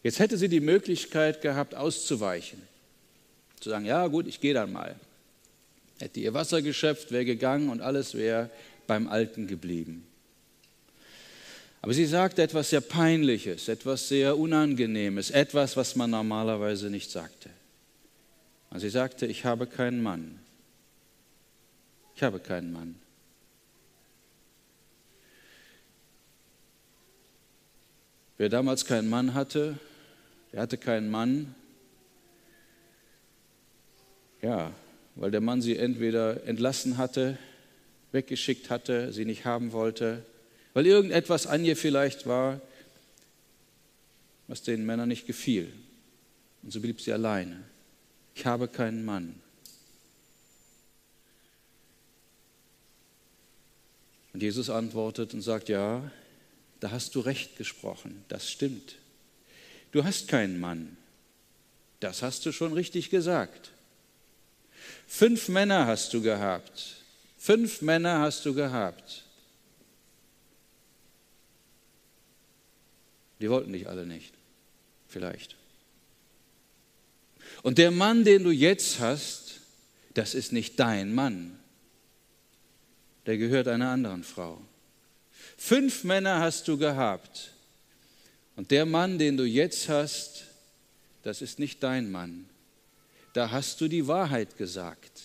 Jetzt 0.02 0.20
hätte 0.20 0.38
sie 0.38 0.48
die 0.48 0.60
Möglichkeit 0.60 1.42
gehabt, 1.42 1.74
auszuweichen. 1.74 2.62
Zu 3.60 3.70
sagen, 3.70 3.84
ja 3.84 4.06
gut, 4.06 4.26
ich 4.26 4.40
gehe 4.40 4.54
dann 4.54 4.72
mal. 4.72 4.98
Hätte 5.98 6.20
ihr 6.20 6.32
Wasser 6.34 6.62
geschöpft, 6.62 7.10
wäre 7.10 7.24
gegangen 7.24 7.68
und 7.68 7.80
alles 7.80 8.14
wäre 8.14 8.50
beim 8.86 9.08
Alten 9.08 9.48
geblieben. 9.48 10.07
Aber 11.80 11.94
sie 11.94 12.06
sagte 12.06 12.42
etwas 12.42 12.70
sehr 12.70 12.80
Peinliches, 12.80 13.68
etwas 13.68 14.08
sehr 14.08 14.36
Unangenehmes, 14.36 15.30
etwas, 15.30 15.76
was 15.76 15.94
man 15.94 16.10
normalerweise 16.10 16.90
nicht 16.90 17.10
sagte. 17.10 17.50
Und 18.70 18.80
sie 18.80 18.90
sagte, 18.90 19.26
ich 19.26 19.44
habe 19.44 19.66
keinen 19.66 20.02
Mann. 20.02 20.38
Ich 22.14 22.22
habe 22.22 22.40
keinen 22.40 22.72
Mann. 22.72 22.96
Wer 28.38 28.48
damals 28.48 28.84
keinen 28.84 29.08
Mann 29.08 29.34
hatte, 29.34 29.78
der 30.52 30.62
hatte 30.62 30.78
keinen 30.78 31.10
Mann, 31.10 31.54
ja, 34.42 34.72
weil 35.16 35.30
der 35.32 35.40
Mann 35.40 35.60
sie 35.60 35.76
entweder 35.76 36.44
entlassen 36.46 36.98
hatte, 36.98 37.36
weggeschickt 38.12 38.70
hatte, 38.70 39.12
sie 39.12 39.24
nicht 39.24 39.44
haben 39.44 39.72
wollte, 39.72 40.24
weil 40.78 40.86
irgendetwas 40.86 41.48
an 41.48 41.64
ihr 41.64 41.76
vielleicht 41.76 42.28
war, 42.28 42.60
was 44.46 44.62
den 44.62 44.86
Männern 44.86 45.08
nicht 45.08 45.26
gefiel. 45.26 45.72
Und 46.62 46.72
so 46.72 46.80
blieb 46.80 47.00
sie 47.00 47.12
alleine. 47.12 47.64
Ich 48.36 48.46
habe 48.46 48.68
keinen 48.68 49.04
Mann. 49.04 49.40
Und 54.32 54.40
Jesus 54.40 54.70
antwortet 54.70 55.34
und 55.34 55.42
sagt, 55.42 55.68
ja, 55.68 56.12
da 56.78 56.92
hast 56.92 57.16
du 57.16 57.20
recht 57.22 57.56
gesprochen, 57.56 58.24
das 58.28 58.48
stimmt. 58.48 58.98
Du 59.90 60.04
hast 60.04 60.28
keinen 60.28 60.60
Mann. 60.60 60.96
Das 61.98 62.22
hast 62.22 62.46
du 62.46 62.52
schon 62.52 62.72
richtig 62.72 63.10
gesagt. 63.10 63.72
Fünf 65.08 65.48
Männer 65.48 65.88
hast 65.88 66.14
du 66.14 66.22
gehabt. 66.22 67.02
Fünf 67.36 67.82
Männer 67.82 68.20
hast 68.20 68.46
du 68.46 68.54
gehabt. 68.54 69.24
Die 73.40 73.50
wollten 73.50 73.72
dich 73.72 73.88
alle 73.88 74.06
nicht. 74.06 74.34
Vielleicht. 75.08 75.56
Und 77.62 77.78
der 77.78 77.90
Mann, 77.90 78.24
den 78.24 78.44
du 78.44 78.50
jetzt 78.50 79.00
hast, 79.00 79.60
das 80.14 80.34
ist 80.34 80.52
nicht 80.52 80.78
dein 80.78 81.14
Mann. 81.14 81.58
Der 83.26 83.38
gehört 83.38 83.68
einer 83.68 83.90
anderen 83.90 84.24
Frau. 84.24 84.60
Fünf 85.56 86.04
Männer 86.04 86.40
hast 86.40 86.68
du 86.68 86.78
gehabt. 86.78 87.52
Und 88.56 88.70
der 88.70 88.86
Mann, 88.86 89.18
den 89.18 89.36
du 89.36 89.44
jetzt 89.44 89.88
hast, 89.88 90.44
das 91.22 91.42
ist 91.42 91.58
nicht 91.58 91.82
dein 91.82 92.10
Mann. 92.10 92.48
Da 93.34 93.50
hast 93.50 93.80
du 93.80 93.88
die 93.88 94.06
Wahrheit 94.06 94.56
gesagt. 94.56 95.17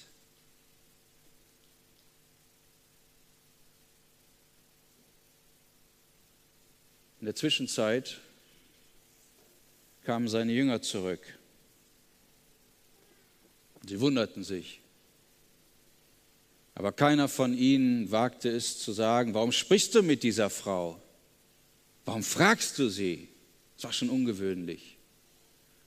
In 7.24 7.28
der 7.28 7.36
Zwischenzeit 7.36 8.20
kamen 10.04 10.28
seine 10.28 10.52
Jünger 10.52 10.82
zurück. 10.82 11.22
Sie 13.88 14.02
wunderten 14.02 14.44
sich. 14.44 14.82
Aber 16.76 16.92
keiner 16.92 17.30
von 17.30 17.58
ihnen 17.58 18.12
wagte 18.12 18.50
es 18.50 18.78
zu 18.78 18.92
sagen, 18.92 19.34
warum 19.34 19.54
sprichst 19.54 19.96
du 19.96 20.04
mit 20.04 20.22
dieser 20.22 20.50
Frau? 20.50 21.02
Warum 22.04 22.24
fragst 22.24 22.78
du 22.78 22.90
sie? 22.90 23.30
Das 23.78 23.86
war 23.86 23.94
schon 23.94 24.10
ungewöhnlich. 24.10 24.98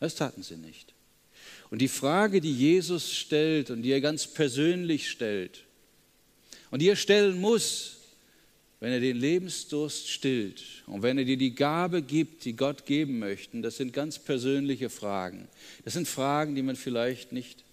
Das 0.00 0.14
taten 0.14 0.43
sie 0.43 0.57
nicht. 0.57 0.95
Und 1.69 1.83
die 1.83 1.88
Frage, 1.88 2.40
die 2.40 2.55
Jesus 2.55 3.12
stellt 3.12 3.69
und 3.69 3.83
die 3.83 3.90
er 3.90 4.00
ganz 4.00 4.26
persönlich 4.26 5.11
stellt 5.11 5.66
und 6.71 6.81
die 6.81 6.88
er 6.88 6.97
stellen 6.97 7.38
muss, 7.38 7.97
wenn 8.87 8.93
er 8.93 9.00
den 9.00 9.16
Lebensdurst 9.16 10.09
stillt 10.09 10.62
und 10.87 11.02
wenn 11.02 11.19
er 11.19 11.25
dir 11.25 11.37
die 11.37 11.57
Gabe 11.57 12.02
gibt, 12.02 12.45
die 12.45 12.55
Gott 12.55 12.87
geben 12.87 13.19
möchte, 13.19 13.61
das 13.61 13.78
sind 13.78 13.93
ganz 13.93 14.21
persönliche 14.21 14.90
Fragen. 14.90 15.49
Das 15.85 15.95
sind 15.95 16.07
Fragen, 16.07 16.55
die 16.55 16.62
man 16.62 16.76
vielleicht 16.76 17.33
nicht 17.33 17.64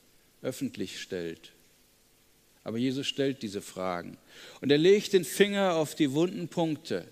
öffentlich 0.41 0.99
stellt. 0.99 1.51
Aber 2.63 2.79
Jesus 2.79 3.05
stellt 3.05 3.43
diese 3.43 3.61
Fragen. 3.61 4.17
Und 4.59 4.71
er 4.71 4.79
legt 4.79 5.13
den 5.13 5.23
Finger 5.23 5.75
auf 5.75 5.93
die 5.93 6.13
wunden 6.13 6.47
Punkte, 6.47 7.05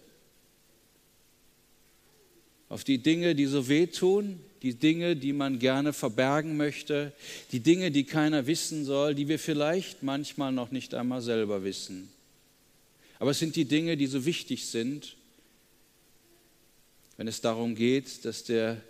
auf 2.70 2.84
die 2.84 2.98
Dinge, 2.98 3.36
die 3.36 3.46
so 3.46 3.68
wehtun, 3.68 4.40
die 4.64 4.74
Dinge, 4.74 5.16
die 5.16 5.32
man 5.32 5.60
gerne 5.60 5.94
verbergen 5.94 6.58
möchte, 6.58 7.14
die 7.52 7.60
Dinge, 7.60 7.92
die 7.92 8.06
keiner 8.06 8.48
wissen 8.48 8.84
soll, 8.84 9.14
die 9.14 9.28
wir 9.28 9.38
vielleicht 9.38 10.02
manchmal 10.02 10.52
noch 10.52 10.72
nicht 10.72 10.96
einmal 10.96 11.22
selber 11.22 11.64
wissen. 11.64 12.10
Aber 13.22 13.30
es 13.30 13.38
sind 13.38 13.56
die 13.56 13.66
Dinge, 13.66 13.98
die 13.98 14.08
so 14.08 14.26
wichtig 14.26 14.66
sind, 14.66 15.16
wenn 17.18 17.28
es 17.28 17.40
darum 17.40 17.76
geht, 17.76 18.26
dass 18.26 18.46
der 18.46 18.82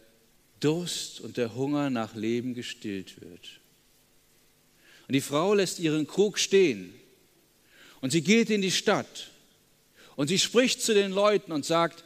Durst 0.61 1.19
und 1.19 1.35
der 1.35 1.53
Hunger 1.53 1.89
nach 1.89 2.15
Leben 2.15 2.53
gestillt 2.53 3.19
wird. 3.19 3.59
Und 5.09 5.15
die 5.15 5.19
Frau 5.19 5.53
lässt 5.53 5.79
ihren 5.79 6.07
Krug 6.07 6.39
stehen 6.39 6.93
und 7.99 8.11
sie 8.11 8.21
geht 8.21 8.49
in 8.49 8.61
die 8.61 8.71
Stadt 8.71 9.31
und 10.15 10.29
sie 10.29 10.39
spricht 10.39 10.81
zu 10.81 10.93
den 10.93 11.11
Leuten 11.11 11.51
und 11.51 11.65
sagt, 11.65 12.05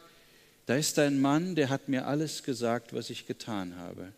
da 0.65 0.75
ist 0.75 0.98
ein 0.98 1.22
Mann, 1.22 1.53
der 1.53 1.70
hat 1.70 1.89
mir 1.89 2.08
alles 2.08 2.41
gesagt, 2.41 2.94
was 2.94 3.12
ich 3.12 3.27
getan 3.27 3.75
habe. 3.75 4.13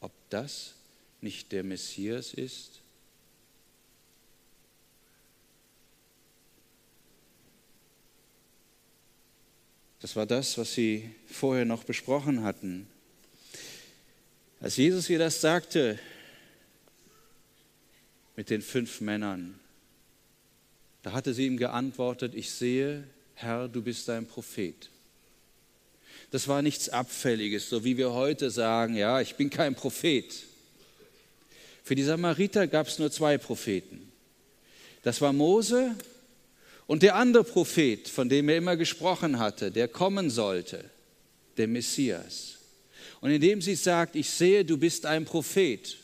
Ob 0.00 0.12
das 0.30 0.72
nicht 1.20 1.52
der 1.52 1.64
Messias 1.64 2.32
ist? 2.32 2.81
Das 10.02 10.16
war 10.16 10.26
das, 10.26 10.58
was 10.58 10.74
sie 10.74 11.08
vorher 11.30 11.64
noch 11.64 11.84
besprochen 11.84 12.42
hatten. 12.42 12.88
Als 14.60 14.76
Jesus 14.76 15.08
ihr 15.08 15.20
das 15.20 15.40
sagte 15.40 15.96
mit 18.34 18.50
den 18.50 18.62
fünf 18.62 19.00
Männern, 19.00 19.60
da 21.02 21.12
hatte 21.12 21.32
sie 21.32 21.46
ihm 21.46 21.56
geantwortet, 21.56 22.34
ich 22.34 22.50
sehe, 22.50 23.04
Herr, 23.34 23.68
du 23.68 23.80
bist 23.80 24.10
ein 24.10 24.26
Prophet. 24.26 24.90
Das 26.32 26.48
war 26.48 26.62
nichts 26.62 26.88
Abfälliges, 26.88 27.68
so 27.68 27.84
wie 27.84 27.96
wir 27.96 28.12
heute 28.12 28.50
sagen, 28.50 28.96
ja, 28.96 29.20
ich 29.20 29.36
bin 29.36 29.50
kein 29.50 29.76
Prophet. 29.76 30.34
Für 31.84 31.94
die 31.94 32.02
Samariter 32.02 32.66
gab 32.66 32.88
es 32.88 32.98
nur 32.98 33.12
zwei 33.12 33.38
Propheten. 33.38 34.10
Das 35.04 35.20
war 35.20 35.32
Mose 35.32 35.94
und 36.92 37.02
der 37.02 37.14
andere 37.14 37.42
Prophet, 37.42 38.06
von 38.06 38.28
dem 38.28 38.50
er 38.50 38.58
immer 38.58 38.76
gesprochen 38.76 39.38
hatte, 39.38 39.70
der 39.70 39.88
kommen 39.88 40.28
sollte, 40.28 40.84
der 41.56 41.66
Messias. 41.66 42.58
Und 43.22 43.30
indem 43.30 43.62
sie 43.62 43.76
sagt, 43.76 44.14
ich 44.14 44.28
sehe, 44.28 44.62
du 44.62 44.76
bist 44.76 45.06
ein 45.06 45.24
Prophet, 45.24 45.96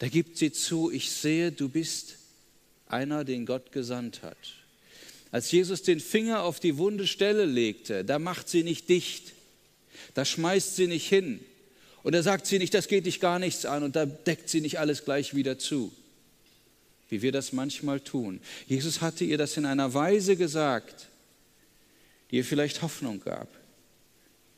da 0.00 0.08
gibt 0.08 0.38
sie 0.38 0.50
zu, 0.50 0.90
ich 0.90 1.12
sehe, 1.12 1.52
du 1.52 1.68
bist 1.68 2.16
einer, 2.88 3.22
den 3.22 3.46
Gott 3.46 3.70
gesandt 3.70 4.22
hat. 4.22 4.36
Als 5.30 5.52
Jesus 5.52 5.82
den 5.82 6.00
Finger 6.00 6.42
auf 6.42 6.58
die 6.58 6.78
wunde 6.78 7.06
Stelle 7.06 7.44
legte, 7.44 8.04
da 8.04 8.18
macht 8.18 8.48
sie 8.48 8.64
nicht 8.64 8.88
dicht, 8.88 9.34
da 10.14 10.24
schmeißt 10.24 10.74
sie 10.74 10.88
nicht 10.88 11.08
hin 11.08 11.38
und 12.02 12.12
da 12.12 12.24
sagt 12.24 12.48
sie 12.48 12.58
nicht, 12.58 12.74
das 12.74 12.88
geht 12.88 13.06
dich 13.06 13.20
gar 13.20 13.38
nichts 13.38 13.64
an 13.64 13.84
und 13.84 13.94
da 13.94 14.04
deckt 14.04 14.48
sie 14.48 14.62
nicht 14.62 14.80
alles 14.80 15.04
gleich 15.04 15.36
wieder 15.36 15.60
zu 15.60 15.92
wie 17.08 17.22
wir 17.22 17.32
das 17.32 17.52
manchmal 17.52 18.00
tun. 18.00 18.40
Jesus 18.66 19.00
hatte 19.00 19.24
ihr 19.24 19.38
das 19.38 19.56
in 19.56 19.66
einer 19.66 19.94
Weise 19.94 20.36
gesagt, 20.36 21.08
die 22.30 22.36
ihr 22.36 22.44
vielleicht 22.44 22.82
Hoffnung 22.82 23.20
gab. 23.20 23.48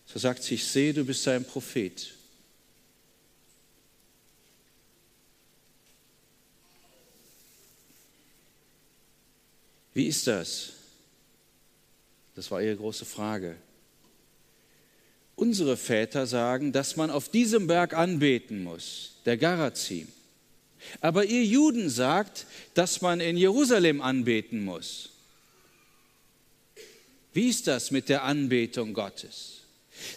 So 0.06 0.18
sagt 0.18 0.42
sie, 0.42 0.54
ich 0.54 0.64
sehe, 0.64 0.94
du 0.94 1.04
bist 1.04 1.26
ein 1.28 1.44
Prophet. 1.44 2.14
Wie 9.92 10.06
ist 10.06 10.26
das? 10.26 10.72
Das 12.34 12.50
war 12.50 12.62
ihre 12.62 12.76
große 12.76 13.04
Frage. 13.04 13.56
Unsere 15.34 15.76
Väter 15.76 16.26
sagen, 16.26 16.72
dass 16.72 16.96
man 16.96 17.11
auf 17.11 17.28
diesem 17.28 17.66
Berg 17.66 17.94
anbeten 17.94 18.62
muss, 18.62 19.16
der 19.24 19.37
Garazim. 19.37 20.08
Aber 21.00 21.24
ihr 21.24 21.44
Juden 21.44 21.90
sagt, 21.90 22.46
dass 22.74 23.00
man 23.00 23.20
in 23.20 23.36
Jerusalem 23.36 24.00
anbeten 24.00 24.64
muss. 24.64 25.10
Wie 27.32 27.48
ist 27.48 27.66
das 27.66 27.90
mit 27.90 28.08
der 28.08 28.24
Anbetung 28.24 28.94
Gottes? 28.94 29.60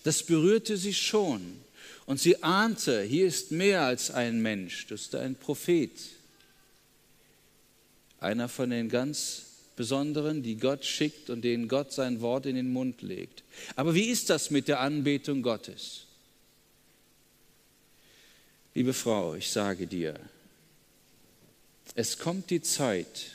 Das 0.03 0.23
berührte 0.23 0.77
sie 0.77 0.93
schon. 0.93 1.61
Und 2.05 2.19
sie 2.19 2.43
ahnte, 2.43 3.03
hier 3.03 3.27
ist 3.27 3.51
mehr 3.51 3.83
als 3.83 4.11
ein 4.11 4.41
Mensch, 4.41 4.87
das 4.87 5.01
ist 5.01 5.15
ein 5.15 5.35
Prophet. 5.35 5.91
Einer 8.19 8.49
von 8.49 8.69
den 8.69 8.89
ganz 8.89 9.45
Besonderen, 9.75 10.43
die 10.43 10.57
Gott 10.57 10.85
schickt 10.85 11.29
und 11.29 11.41
denen 11.41 11.67
Gott 11.67 11.91
sein 11.91 12.21
Wort 12.21 12.45
in 12.45 12.55
den 12.55 12.71
Mund 12.71 13.01
legt. 13.01 13.43
Aber 13.75 13.95
wie 13.95 14.09
ist 14.09 14.29
das 14.29 14.51
mit 14.51 14.67
der 14.67 14.79
Anbetung 14.79 15.41
Gottes? 15.41 16.05
Liebe 18.75 18.93
Frau, 18.93 19.35
ich 19.35 19.49
sage 19.49 19.87
dir, 19.87 20.19
es 21.95 22.17
kommt 22.17 22.49
die 22.49 22.61
Zeit, 22.61 23.31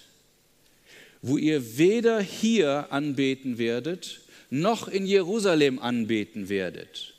wo 1.23 1.37
ihr 1.37 1.79
weder 1.79 2.21
hier 2.21 2.92
anbeten 2.92 3.59
werdet, 3.59 4.21
noch 4.51 4.88
in 4.88 5.07
Jerusalem 5.07 5.79
anbeten 5.79 6.49
werdet. 6.49 7.14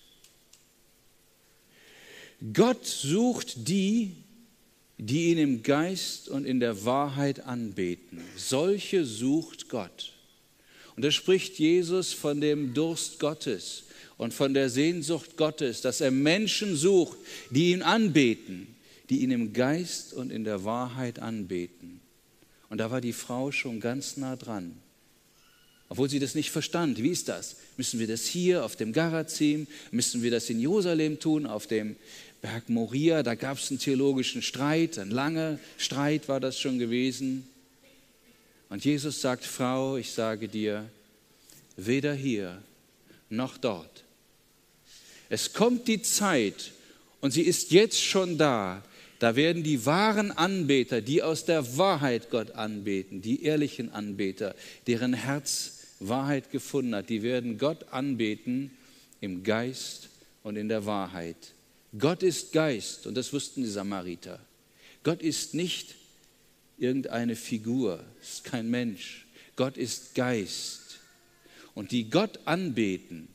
Gott 2.53 2.85
sucht 2.85 3.67
die, 3.67 4.11
die 4.97 5.31
ihn 5.31 5.37
im 5.37 5.63
Geist 5.63 6.29
und 6.29 6.45
in 6.45 6.59
der 6.59 6.85
Wahrheit 6.85 7.41
anbeten. 7.41 8.21
Solche 8.35 9.05
sucht 9.05 9.69
Gott. 9.69 10.13
Und 10.95 11.03
da 11.03 11.11
spricht 11.11 11.59
Jesus 11.59 12.13
von 12.13 12.41
dem 12.41 12.73
Durst 12.73 13.19
Gottes 13.19 13.83
und 14.17 14.33
von 14.33 14.53
der 14.53 14.69
Sehnsucht 14.69 15.37
Gottes, 15.37 15.81
dass 15.81 16.01
er 16.01 16.09
Menschen 16.09 16.75
sucht, 16.75 17.17
die 17.51 17.71
ihn 17.71 17.83
anbeten 17.83 18.76
die 19.09 19.23
ihn 19.23 19.31
im 19.31 19.53
Geist 19.53 20.13
und 20.13 20.31
in 20.31 20.43
der 20.43 20.63
Wahrheit 20.63 21.19
anbeten. 21.19 22.01
Und 22.69 22.79
da 22.79 22.91
war 22.91 23.01
die 23.01 23.13
Frau 23.13 23.51
schon 23.51 23.79
ganz 23.79 24.17
nah 24.17 24.35
dran. 24.35 24.77
Obwohl 25.89 26.09
sie 26.09 26.19
das 26.19 26.35
nicht 26.35 26.51
verstand. 26.51 27.01
Wie 27.01 27.09
ist 27.09 27.29
das? 27.29 27.55
Müssen 27.77 27.99
wir 27.99 28.07
das 28.07 28.25
hier 28.25 28.65
auf 28.65 28.75
dem 28.75 28.91
Garazim? 28.91 29.67
Müssen 29.91 30.21
wir 30.21 30.31
das 30.31 30.49
in 30.49 30.59
Jerusalem 30.59 31.19
tun, 31.19 31.45
auf 31.45 31.67
dem 31.67 31.95
Berg 32.41 32.67
Moria? 32.67 33.23
Da 33.23 33.35
gab 33.35 33.57
es 33.57 33.69
einen 33.69 33.79
theologischen 33.79 34.41
Streit, 34.41 34.99
ein 34.99 35.11
langer 35.11 35.59
Streit 35.77 36.27
war 36.27 36.41
das 36.41 36.59
schon 36.59 36.77
gewesen. 36.77 37.47
Und 38.69 38.83
Jesus 38.83 39.21
sagt, 39.21 39.45
Frau, 39.45 39.95
ich 39.95 40.11
sage 40.11 40.49
dir, 40.49 40.89
weder 41.77 42.13
hier 42.13 42.61
noch 43.29 43.57
dort. 43.57 44.03
Es 45.29 45.53
kommt 45.53 45.87
die 45.87 46.01
Zeit, 46.01 46.71
und 47.21 47.31
sie 47.31 47.41
ist 47.41 47.71
jetzt 47.71 48.01
schon 48.01 48.37
da, 48.37 48.83
da 49.19 49.35
werden 49.35 49.63
die 49.63 49.85
wahren 49.85 50.31
Anbeter, 50.31 51.01
die 51.01 51.23
aus 51.23 51.45
der 51.45 51.77
Wahrheit 51.77 52.29
Gott 52.29 52.51
anbeten, 52.51 53.21
die 53.21 53.43
ehrlichen 53.43 53.91
Anbeter, 53.91 54.55
deren 54.85 55.13
Herz 55.13 55.73
Wahrheit 55.99 56.51
gefunden 56.51 56.95
hat, 56.95 57.09
die 57.09 57.23
werden 57.23 57.57
Gott 57.57 57.91
anbeten 57.91 58.71
im 59.19 59.43
Geist 59.43 60.09
und 60.43 60.55
in 60.55 60.69
der 60.69 60.85
Wahrheit. 60.85 61.53
Gott 61.97 62.21
ist 62.21 62.51
Geist 62.53 63.07
und 63.07 63.15
das 63.15 63.33
wussten 63.33 63.63
die 63.63 63.69
Samariter. 63.69 64.39
Gott 65.03 65.21
ist 65.21 65.53
nicht 65.53 65.95
irgendeine 66.77 67.35
Figur, 67.35 68.03
ist 68.21 68.43
kein 68.43 68.69
Mensch. 68.69 69.25
Gott 69.55 69.77
ist 69.77 70.13
Geist. 70.13 70.99
Und 71.73 71.91
die 71.91 72.09
Gott 72.09 72.39
anbeten, 72.45 73.27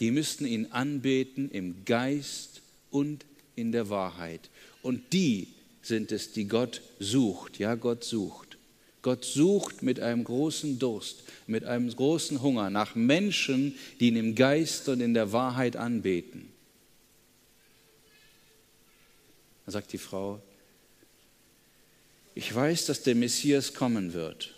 die 0.00 0.10
müssten 0.10 0.46
ihn 0.46 0.66
anbeten 0.66 1.50
im 1.50 1.84
Geist 1.84 2.62
und 2.90 3.24
in 3.54 3.72
der 3.72 3.90
Wahrheit. 3.90 4.50
Und 4.88 5.12
die 5.12 5.48
sind 5.82 6.12
es, 6.12 6.32
die 6.32 6.48
Gott 6.48 6.80
sucht. 6.98 7.58
Ja, 7.58 7.74
Gott 7.74 8.04
sucht. 8.04 8.56
Gott 9.02 9.22
sucht 9.22 9.82
mit 9.82 10.00
einem 10.00 10.24
großen 10.24 10.78
Durst, 10.78 11.24
mit 11.46 11.64
einem 11.64 11.94
großen 11.94 12.40
Hunger 12.40 12.70
nach 12.70 12.94
Menschen, 12.94 13.74
die 14.00 14.08
ihn 14.08 14.16
im 14.16 14.34
Geist 14.34 14.88
und 14.88 15.02
in 15.02 15.12
der 15.12 15.30
Wahrheit 15.30 15.76
anbeten. 15.76 16.48
Dann 19.66 19.74
sagt 19.74 19.92
die 19.92 19.98
Frau, 19.98 20.40
ich 22.34 22.54
weiß, 22.54 22.86
dass 22.86 23.02
der 23.02 23.14
Messias 23.14 23.74
kommen 23.74 24.14
wird. 24.14 24.54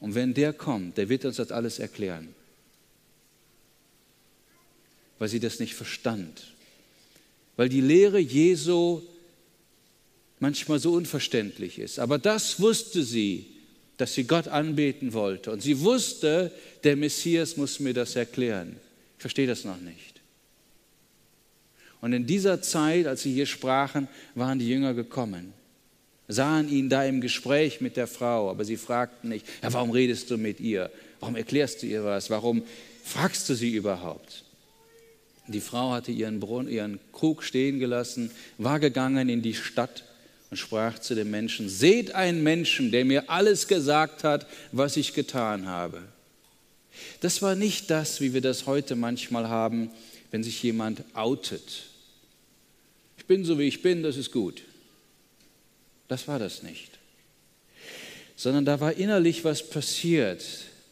Und 0.00 0.14
wenn 0.14 0.32
der 0.32 0.54
kommt, 0.54 0.96
der 0.96 1.10
wird 1.10 1.26
uns 1.26 1.36
das 1.36 1.52
alles 1.52 1.78
erklären. 1.78 2.34
Weil 5.18 5.28
sie 5.28 5.40
das 5.40 5.60
nicht 5.60 5.74
verstand. 5.74 6.54
Weil 7.56 7.68
die 7.68 7.82
Lehre 7.82 8.18
Jesu 8.18 9.02
manchmal 10.44 10.78
so 10.78 10.92
unverständlich 10.92 11.78
ist. 11.78 11.98
Aber 11.98 12.18
das 12.18 12.60
wusste 12.60 13.02
sie, 13.02 13.46
dass 13.96 14.12
sie 14.12 14.24
Gott 14.24 14.46
anbeten 14.46 15.14
wollte. 15.14 15.50
Und 15.50 15.62
sie 15.62 15.80
wusste, 15.80 16.52
der 16.82 16.96
Messias 16.96 17.56
muss 17.56 17.80
mir 17.80 17.94
das 17.94 18.14
erklären. 18.14 18.76
Ich 19.16 19.22
verstehe 19.22 19.46
das 19.46 19.64
noch 19.64 19.80
nicht. 19.80 20.20
Und 22.02 22.12
in 22.12 22.26
dieser 22.26 22.60
Zeit, 22.60 23.06
als 23.06 23.22
sie 23.22 23.32
hier 23.32 23.46
sprachen, 23.46 24.06
waren 24.34 24.58
die 24.58 24.68
Jünger 24.68 24.92
gekommen, 24.92 25.54
sahen 26.28 26.68
ihn 26.68 26.90
da 26.90 27.06
im 27.06 27.22
Gespräch 27.22 27.80
mit 27.80 27.96
der 27.96 28.06
Frau, 28.06 28.50
aber 28.50 28.66
sie 28.66 28.76
fragten 28.76 29.30
nicht, 29.30 29.46
ja, 29.62 29.72
warum 29.72 29.92
redest 29.92 30.30
du 30.30 30.36
mit 30.36 30.60
ihr? 30.60 30.90
Warum 31.20 31.36
erklärst 31.36 31.82
du 31.82 31.86
ihr 31.86 32.04
was? 32.04 32.28
Warum 32.28 32.62
fragst 33.02 33.48
du 33.48 33.54
sie 33.54 33.74
überhaupt? 33.74 34.44
Die 35.46 35.62
Frau 35.62 35.92
hatte 35.92 36.12
ihren, 36.12 36.38
Brunnen, 36.38 36.70
ihren 36.70 37.00
Krug 37.12 37.42
stehen 37.42 37.78
gelassen, 37.78 38.30
war 38.58 38.78
gegangen 38.78 39.30
in 39.30 39.40
die 39.40 39.54
Stadt 39.54 40.04
und 40.54 40.58
sprach 40.58 41.00
zu 41.00 41.16
den 41.16 41.32
Menschen, 41.32 41.68
seht 41.68 42.14
einen 42.14 42.44
Menschen, 42.44 42.92
der 42.92 43.04
mir 43.04 43.28
alles 43.28 43.66
gesagt 43.66 44.22
hat, 44.22 44.46
was 44.70 44.96
ich 44.96 45.12
getan 45.12 45.66
habe. 45.66 46.00
Das 47.18 47.42
war 47.42 47.56
nicht 47.56 47.90
das, 47.90 48.20
wie 48.20 48.34
wir 48.34 48.40
das 48.40 48.66
heute 48.66 48.94
manchmal 48.94 49.48
haben, 49.48 49.90
wenn 50.30 50.44
sich 50.44 50.62
jemand 50.62 51.02
outet. 51.12 51.86
Ich 53.18 53.24
bin 53.24 53.44
so, 53.44 53.58
wie 53.58 53.64
ich 53.64 53.82
bin, 53.82 54.04
das 54.04 54.16
ist 54.16 54.30
gut. 54.30 54.62
Das 56.06 56.28
war 56.28 56.38
das 56.38 56.62
nicht. 56.62 57.00
Sondern 58.36 58.64
da 58.64 58.78
war 58.78 58.92
innerlich 58.92 59.44
was 59.44 59.68
passiert. 59.68 60.44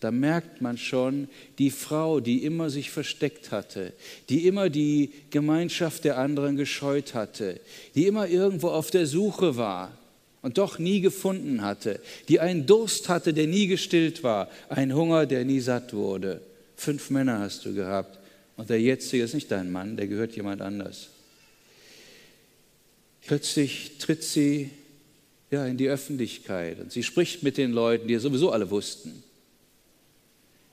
Da 0.03 0.11
merkt 0.11 0.61
man 0.61 0.79
schon, 0.79 1.29
die 1.61 1.71
Frau, 1.71 2.19
die 2.19 2.43
immer 2.43 2.71
sich 2.71 2.91
versteckt 2.91 3.53
hatte, 3.53 3.93
die 4.29 4.49
immer 4.49 4.69
die 4.69 5.13
Gemeinschaft 5.31 6.03
der 6.03 6.19
anderen 6.19 6.57
gescheut 6.57 7.15
hatte, 7.15 7.61
die 7.95 8.09
immer 8.09 8.27
irgendwo 8.27 8.71
auf 8.71 8.91
der 8.91 9.07
Suche 9.07 9.57
war 9.57 9.97
und 10.43 10.59
doch 10.59 10.81
nie 10.81 11.03
gefunden 11.03 11.63
hatte, 11.63 12.01
die 12.29 12.41
einen 12.41 12.67
Durst 12.67 13.09
hatte, 13.09 13.33
der 13.33 13.47
nie 13.47 13.69
gestillt 13.69 14.25
war, 14.25 14.51
einen 14.69 14.93
Hunger, 14.93 15.25
der 15.25 15.45
nie 15.45 15.61
satt 15.61 15.95
wurde. 15.95 16.43
Fünf 16.75 17.11
Männer 17.11 17.39
hast 17.39 17.65
du 17.65 17.73
gehabt 17.73 18.19
und 18.57 18.71
der 18.71 18.81
jetzige 18.81 19.23
ist 19.23 19.35
nicht 19.35 19.53
dein 19.53 19.71
Mann, 19.71 19.97
der 19.97 20.09
gehört 20.09 20.35
jemand 20.35 20.63
anders. 20.63 21.11
Plötzlich 23.25 23.99
tritt 24.01 24.25
sie 24.25 24.71
ja, 25.53 25.65
in 25.65 25.77
die 25.77 25.89
Öffentlichkeit 25.89 26.81
und 26.81 26.91
sie 26.91 27.05
spricht 27.05 27.45
mit 27.45 27.57
den 27.57 27.71
Leuten, 27.71 28.09
die 28.09 28.17
sowieso 28.17 28.51
alle 28.51 28.69
wussten. 28.69 29.23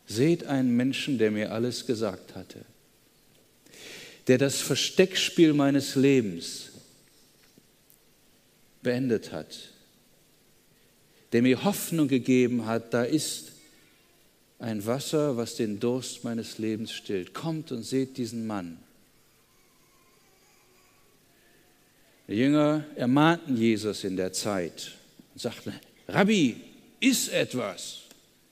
Seht 0.09 0.47
einen 0.47 0.75
Menschen, 0.75 1.19
der 1.19 1.29
mir 1.29 1.51
alles 1.51 1.85
gesagt 1.85 2.35
hatte, 2.35 2.65
der 4.25 4.39
das 4.39 4.59
Versteckspiel 4.59 5.53
meines 5.53 5.93
Lebens 5.93 6.71
beendet 8.81 9.31
hat, 9.31 9.69
der 11.31 11.43
mir 11.43 11.63
Hoffnung 11.63 12.07
gegeben 12.07 12.65
hat, 12.65 12.91
da 12.91 13.03
ist 13.03 13.51
ein 14.57 14.83
Wasser, 14.87 15.37
was 15.37 15.55
den 15.55 15.79
Durst 15.79 16.23
meines 16.23 16.57
Lebens 16.57 16.91
stillt. 16.91 17.35
Kommt 17.35 17.71
und 17.71 17.83
seht 17.83 18.17
diesen 18.17 18.47
Mann. 18.47 18.79
Die 22.27 22.33
Jünger 22.33 22.83
ermahnten 22.95 23.55
Jesus 23.55 24.03
in 24.03 24.17
der 24.17 24.33
Zeit 24.33 24.91
und 25.35 25.41
sagten, 25.41 25.71
Rabbi, 26.07 26.59
iss 26.99 27.27
etwas. 27.27 27.99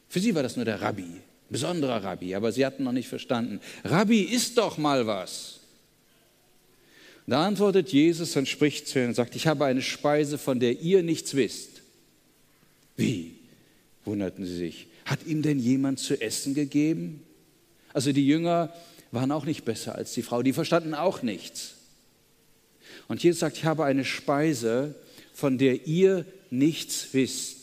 Für 0.08 0.20
sie 0.20 0.36
war 0.36 0.44
das 0.44 0.56
nur 0.56 0.66
der 0.66 0.80
Rabbi, 0.80 1.22
besonderer 1.50 2.04
Rabbi, 2.04 2.36
aber 2.36 2.52
sie 2.52 2.66
hatten 2.66 2.84
noch 2.84 2.92
nicht 2.92 3.08
verstanden. 3.08 3.60
Rabbi, 3.84 4.22
iss 4.22 4.54
doch 4.54 4.78
mal 4.78 5.08
was. 5.08 5.60
Da 7.26 7.46
antwortet 7.46 7.92
Jesus 7.92 8.36
und 8.38 8.48
spricht 8.48 8.88
zu 8.88 9.00
ihnen 9.00 9.10
und 9.10 9.16
sagt, 9.16 9.36
ich 9.36 9.48
habe 9.48 9.66
eine 9.66 9.82
Speise, 9.82 10.38
von 10.38 10.60
der 10.60 10.80
ihr 10.80 11.04
nichts 11.04 11.36
wisst. 11.36 11.82
Wie? 12.96 13.36
wunderten 14.08 14.46
sie 14.46 14.56
sich. 14.56 14.88
Hat 15.06 15.26
ihm 15.26 15.42
denn 15.42 15.60
jemand 15.60 16.00
zu 16.00 16.20
essen 16.20 16.54
gegeben? 16.54 17.22
Also 17.94 18.14
die 18.14 18.26
Jünger 18.26 18.74
waren 19.12 19.32
auch 19.32 19.46
nicht 19.46 19.66
besser 19.66 19.96
als 19.96 20.14
die 20.14 20.22
Frau, 20.22 20.42
die 20.42 20.54
verstanden 20.54 20.94
auch 20.94 21.22
nichts. 21.22 21.76
Und 23.08 23.22
Jesus 23.24 23.40
sagt, 23.42 23.58
ich 23.58 23.66
habe 23.66 23.86
eine 23.86 24.06
Speise, 24.06 24.96
von 25.34 25.58
der 25.58 25.86
ihr 25.86 26.26
nichts 26.50 27.10
wisst. 27.12 27.57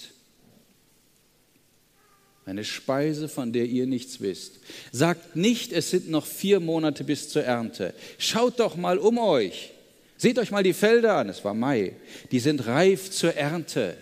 Eine 2.46 2.64
Speise, 2.64 3.28
von 3.28 3.52
der 3.52 3.66
ihr 3.66 3.87
nichts 3.87 4.20
wisst. 4.20 4.61
Sagt 4.92 5.35
nicht, 5.35 5.72
es 5.72 5.90
sind 5.90 6.11
noch 6.11 6.26
vier 6.26 6.61
Monate 6.61 7.04
bis 7.04 7.28
zur 7.28 7.42
Ernte. 7.44 7.94
Schaut 8.18 8.61
doch 8.61 8.76
mal 8.76 8.98
um 8.98 9.18
euch. 9.18 9.72
Seht 10.16 10.38
euch 10.38 10.50
mal 10.50 10.62
die 10.62 10.74
Felder 10.74 11.16
an, 11.16 11.28
es 11.28 11.44
war 11.44 11.54
Mai. 11.54 11.96
Die 12.30 12.40
sind 12.40 12.66
reif 12.66 13.11
zur 13.11 13.35
Ernte. 13.35 13.96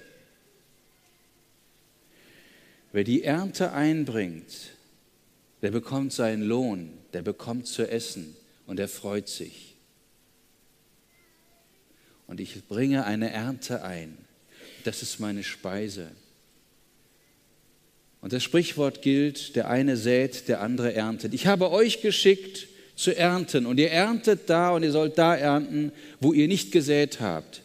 Wer 2.93 3.05
die 3.05 3.23
Ernte 3.23 3.73
einbringt, 3.73 4.53
der 5.63 5.71
bekommt 5.71 6.13
seinen 6.13 6.43
Lohn, 6.43 6.91
der 7.13 7.23
bekommt 7.23 7.67
zu 7.67 7.89
essen 7.89 8.37
und 8.67 8.79
er 8.79 8.89
freut 8.89 9.29
sich 9.29 9.73
und 12.33 12.41
ich 12.41 12.67
bringe 12.67 13.05
eine 13.05 13.31
Ernte 13.31 13.83
ein. 13.83 14.17
Das 14.85 15.03
ist 15.03 15.21
meine 15.21 15.43
Speise. 15.45 16.11
Und 18.23 18.33
das 18.33 18.43
Sprichwort 18.43 19.03
gilt, 19.03 19.57
der 19.57 19.69
eine 19.69 19.99
sät, 19.99 20.49
der 20.49 20.63
andere 20.63 20.95
erntet. 20.95 21.35
Ich 21.35 21.47
habe 21.47 21.71
euch 21.71 22.01
geschickt 22.01 22.69
zu 22.97 23.15
ernten 23.15 23.67
und 23.67 23.79
ihr 23.79 23.91
erntet 23.91 24.49
da 24.49 24.71
und 24.71 24.85
ihr 24.85 24.93
sollt 24.93 25.19
da 25.19 25.37
ernten, 25.37 25.93
wo 26.21 26.33
ihr 26.33 26.49
nicht 26.49 26.73
gesät 26.73 27.21
habt. 27.21 27.63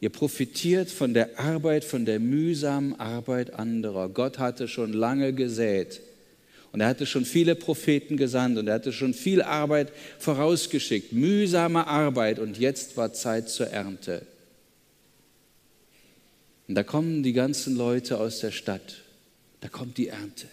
Ihr 0.00 0.10
profitiert 0.10 0.90
von 0.90 1.14
der 1.14 1.40
Arbeit, 1.40 1.84
von 1.84 2.04
der 2.04 2.20
mühsamen 2.20 2.98
Arbeit 3.00 3.54
anderer. 3.54 4.08
Gott 4.08 4.38
hatte 4.38 4.68
schon 4.68 4.92
lange 4.92 5.32
gesät. 5.32 6.00
Und 6.70 6.80
er 6.80 6.88
hatte 6.88 7.06
schon 7.06 7.24
viele 7.24 7.54
Propheten 7.54 8.16
gesandt 8.16 8.58
und 8.58 8.68
er 8.68 8.74
hatte 8.74 8.92
schon 8.92 9.14
viel 9.14 9.40
Arbeit 9.42 9.90
vorausgeschickt, 10.18 11.12
mühsame 11.12 11.86
Arbeit 11.86 12.38
und 12.38 12.58
jetzt 12.58 12.96
war 12.96 13.14
Zeit 13.14 13.48
zur 13.48 13.68
Ernte. 13.68 14.26
Und 16.68 16.74
da 16.74 16.82
kommen 16.82 17.22
die 17.22 17.32
ganzen 17.32 17.76
Leute 17.76 18.18
aus 18.20 18.40
der 18.40 18.50
Stadt, 18.50 19.05
da 19.66 19.70
kommt 19.70 19.98
die 19.98 20.06
Ernte, 20.06 20.46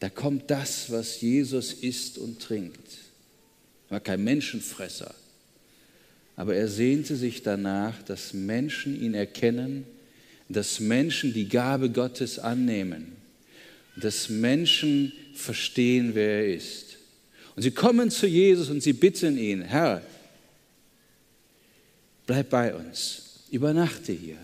da 0.00 0.10
kommt 0.10 0.50
das, 0.50 0.90
was 0.90 1.22
Jesus 1.22 1.72
isst 1.72 2.18
und 2.18 2.42
trinkt. 2.42 2.98
Er 3.88 3.92
war 3.92 4.00
kein 4.00 4.22
Menschenfresser, 4.22 5.14
aber 6.36 6.54
er 6.54 6.68
sehnte 6.68 7.16
sich 7.16 7.42
danach, 7.42 8.02
dass 8.02 8.34
Menschen 8.34 9.00
ihn 9.00 9.14
erkennen, 9.14 9.86
dass 10.50 10.78
Menschen 10.78 11.32
die 11.32 11.48
Gabe 11.48 11.88
Gottes 11.88 12.38
annehmen, 12.38 13.16
dass 13.96 14.28
Menschen 14.28 15.14
verstehen, 15.34 16.14
wer 16.14 16.40
er 16.40 16.54
ist. 16.54 16.98
Und 17.56 17.62
sie 17.62 17.70
kommen 17.70 18.10
zu 18.10 18.26
Jesus 18.26 18.68
und 18.68 18.82
sie 18.82 18.92
bitten 18.92 19.38
ihn, 19.38 19.62
Herr, 19.62 20.02
bleib 22.26 22.50
bei 22.50 22.74
uns, 22.74 23.40
übernachte 23.50 24.12
hier. 24.12 24.36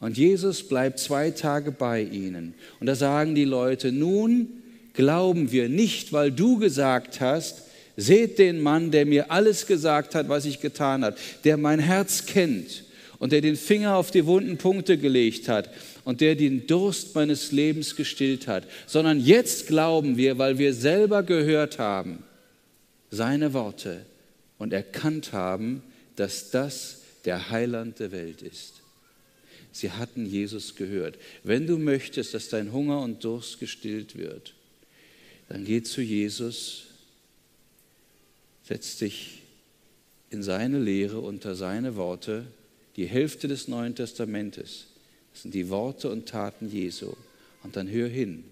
Und 0.00 0.16
Jesus 0.16 0.62
bleibt 0.62 0.98
zwei 0.98 1.30
Tage 1.30 1.72
bei 1.72 2.02
ihnen. 2.02 2.54
Und 2.80 2.86
da 2.86 2.94
sagen 2.94 3.34
die 3.34 3.44
Leute, 3.44 3.90
nun 3.90 4.48
glauben 4.92 5.50
wir 5.50 5.68
nicht, 5.68 6.12
weil 6.12 6.30
du 6.30 6.58
gesagt 6.58 7.20
hast, 7.20 7.62
seht 7.96 8.38
den 8.38 8.60
Mann, 8.60 8.92
der 8.92 9.06
mir 9.06 9.30
alles 9.30 9.66
gesagt 9.66 10.14
hat, 10.14 10.28
was 10.28 10.44
ich 10.44 10.60
getan 10.60 11.04
habe, 11.04 11.16
der 11.44 11.56
mein 11.56 11.80
Herz 11.80 12.26
kennt 12.26 12.84
und 13.18 13.32
der 13.32 13.40
den 13.40 13.56
Finger 13.56 13.96
auf 13.96 14.12
die 14.12 14.26
wunden 14.26 14.56
Punkte 14.56 14.96
gelegt 14.96 15.48
hat 15.48 15.70
und 16.04 16.20
der 16.20 16.36
den 16.36 16.68
Durst 16.68 17.14
meines 17.16 17.50
Lebens 17.50 17.96
gestillt 17.96 18.46
hat, 18.46 18.68
sondern 18.86 19.18
jetzt 19.18 19.66
glauben 19.66 20.16
wir, 20.16 20.38
weil 20.38 20.58
wir 20.58 20.74
selber 20.74 21.24
gehört 21.24 21.80
haben, 21.80 22.22
seine 23.10 23.52
Worte 23.52 24.06
und 24.58 24.72
erkannt 24.72 25.32
haben, 25.32 25.82
dass 26.14 26.50
das 26.50 26.98
der 27.24 27.50
Heiland 27.50 27.98
der 27.98 28.12
Welt 28.12 28.42
ist. 28.42 28.74
Sie 29.72 29.90
hatten 29.92 30.26
Jesus 30.26 30.74
gehört. 30.74 31.18
Wenn 31.44 31.66
du 31.66 31.78
möchtest, 31.78 32.34
dass 32.34 32.48
dein 32.48 32.72
Hunger 32.72 33.00
und 33.00 33.22
Durst 33.24 33.60
gestillt 33.60 34.16
wird, 34.16 34.54
dann 35.48 35.64
geh 35.64 35.82
zu 35.82 36.02
Jesus 36.02 36.88
Setz 38.68 38.98
dich 38.98 39.40
in 40.28 40.42
seine 40.42 40.78
Lehre 40.78 41.20
unter 41.20 41.54
seine 41.54 41.96
Worte, 41.96 42.44
die 42.96 43.06
Hälfte 43.06 43.48
des 43.48 43.66
Neuen 43.66 43.94
Testamentes. 43.94 44.88
Das 45.32 45.40
sind 45.40 45.54
die 45.54 45.70
Worte 45.70 46.10
und 46.10 46.28
Taten 46.28 46.70
Jesu. 46.70 47.14
Und 47.62 47.76
dann 47.76 47.88
hör 47.88 48.08
hin. 48.08 48.44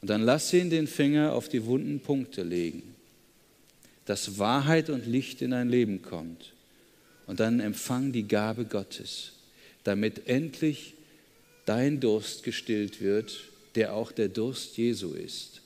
Und 0.00 0.08
dann 0.08 0.22
lass 0.22 0.54
ihn 0.54 0.70
den 0.70 0.86
Finger 0.86 1.34
auf 1.34 1.50
die 1.50 1.66
wunden 1.66 2.00
Punkte 2.00 2.44
legen, 2.44 2.94
dass 4.06 4.38
Wahrheit 4.38 4.88
und 4.88 5.06
Licht 5.06 5.42
in 5.42 5.50
dein 5.50 5.68
Leben 5.68 6.00
kommt. 6.00 6.54
Und 7.26 7.38
dann 7.38 7.60
empfang 7.60 8.12
die 8.12 8.26
Gabe 8.26 8.64
Gottes, 8.64 9.32
damit 9.86 10.26
endlich 10.28 10.94
dein 11.64 12.00
Durst 12.00 12.42
gestillt 12.42 13.00
wird, 13.00 13.38
der 13.76 13.94
auch 13.94 14.10
der 14.10 14.28
Durst 14.28 14.76
Jesu 14.76 15.12
ist, 15.12 15.62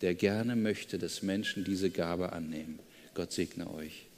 der 0.00 0.14
gerne 0.14 0.56
möchte, 0.56 0.98
dass 0.98 1.22
Menschen 1.22 1.62
diese 1.62 1.90
Gabe 1.90 2.32
annehmen. 2.32 2.80
Gott 3.14 3.32
segne 3.32 3.72
euch. 3.72 4.09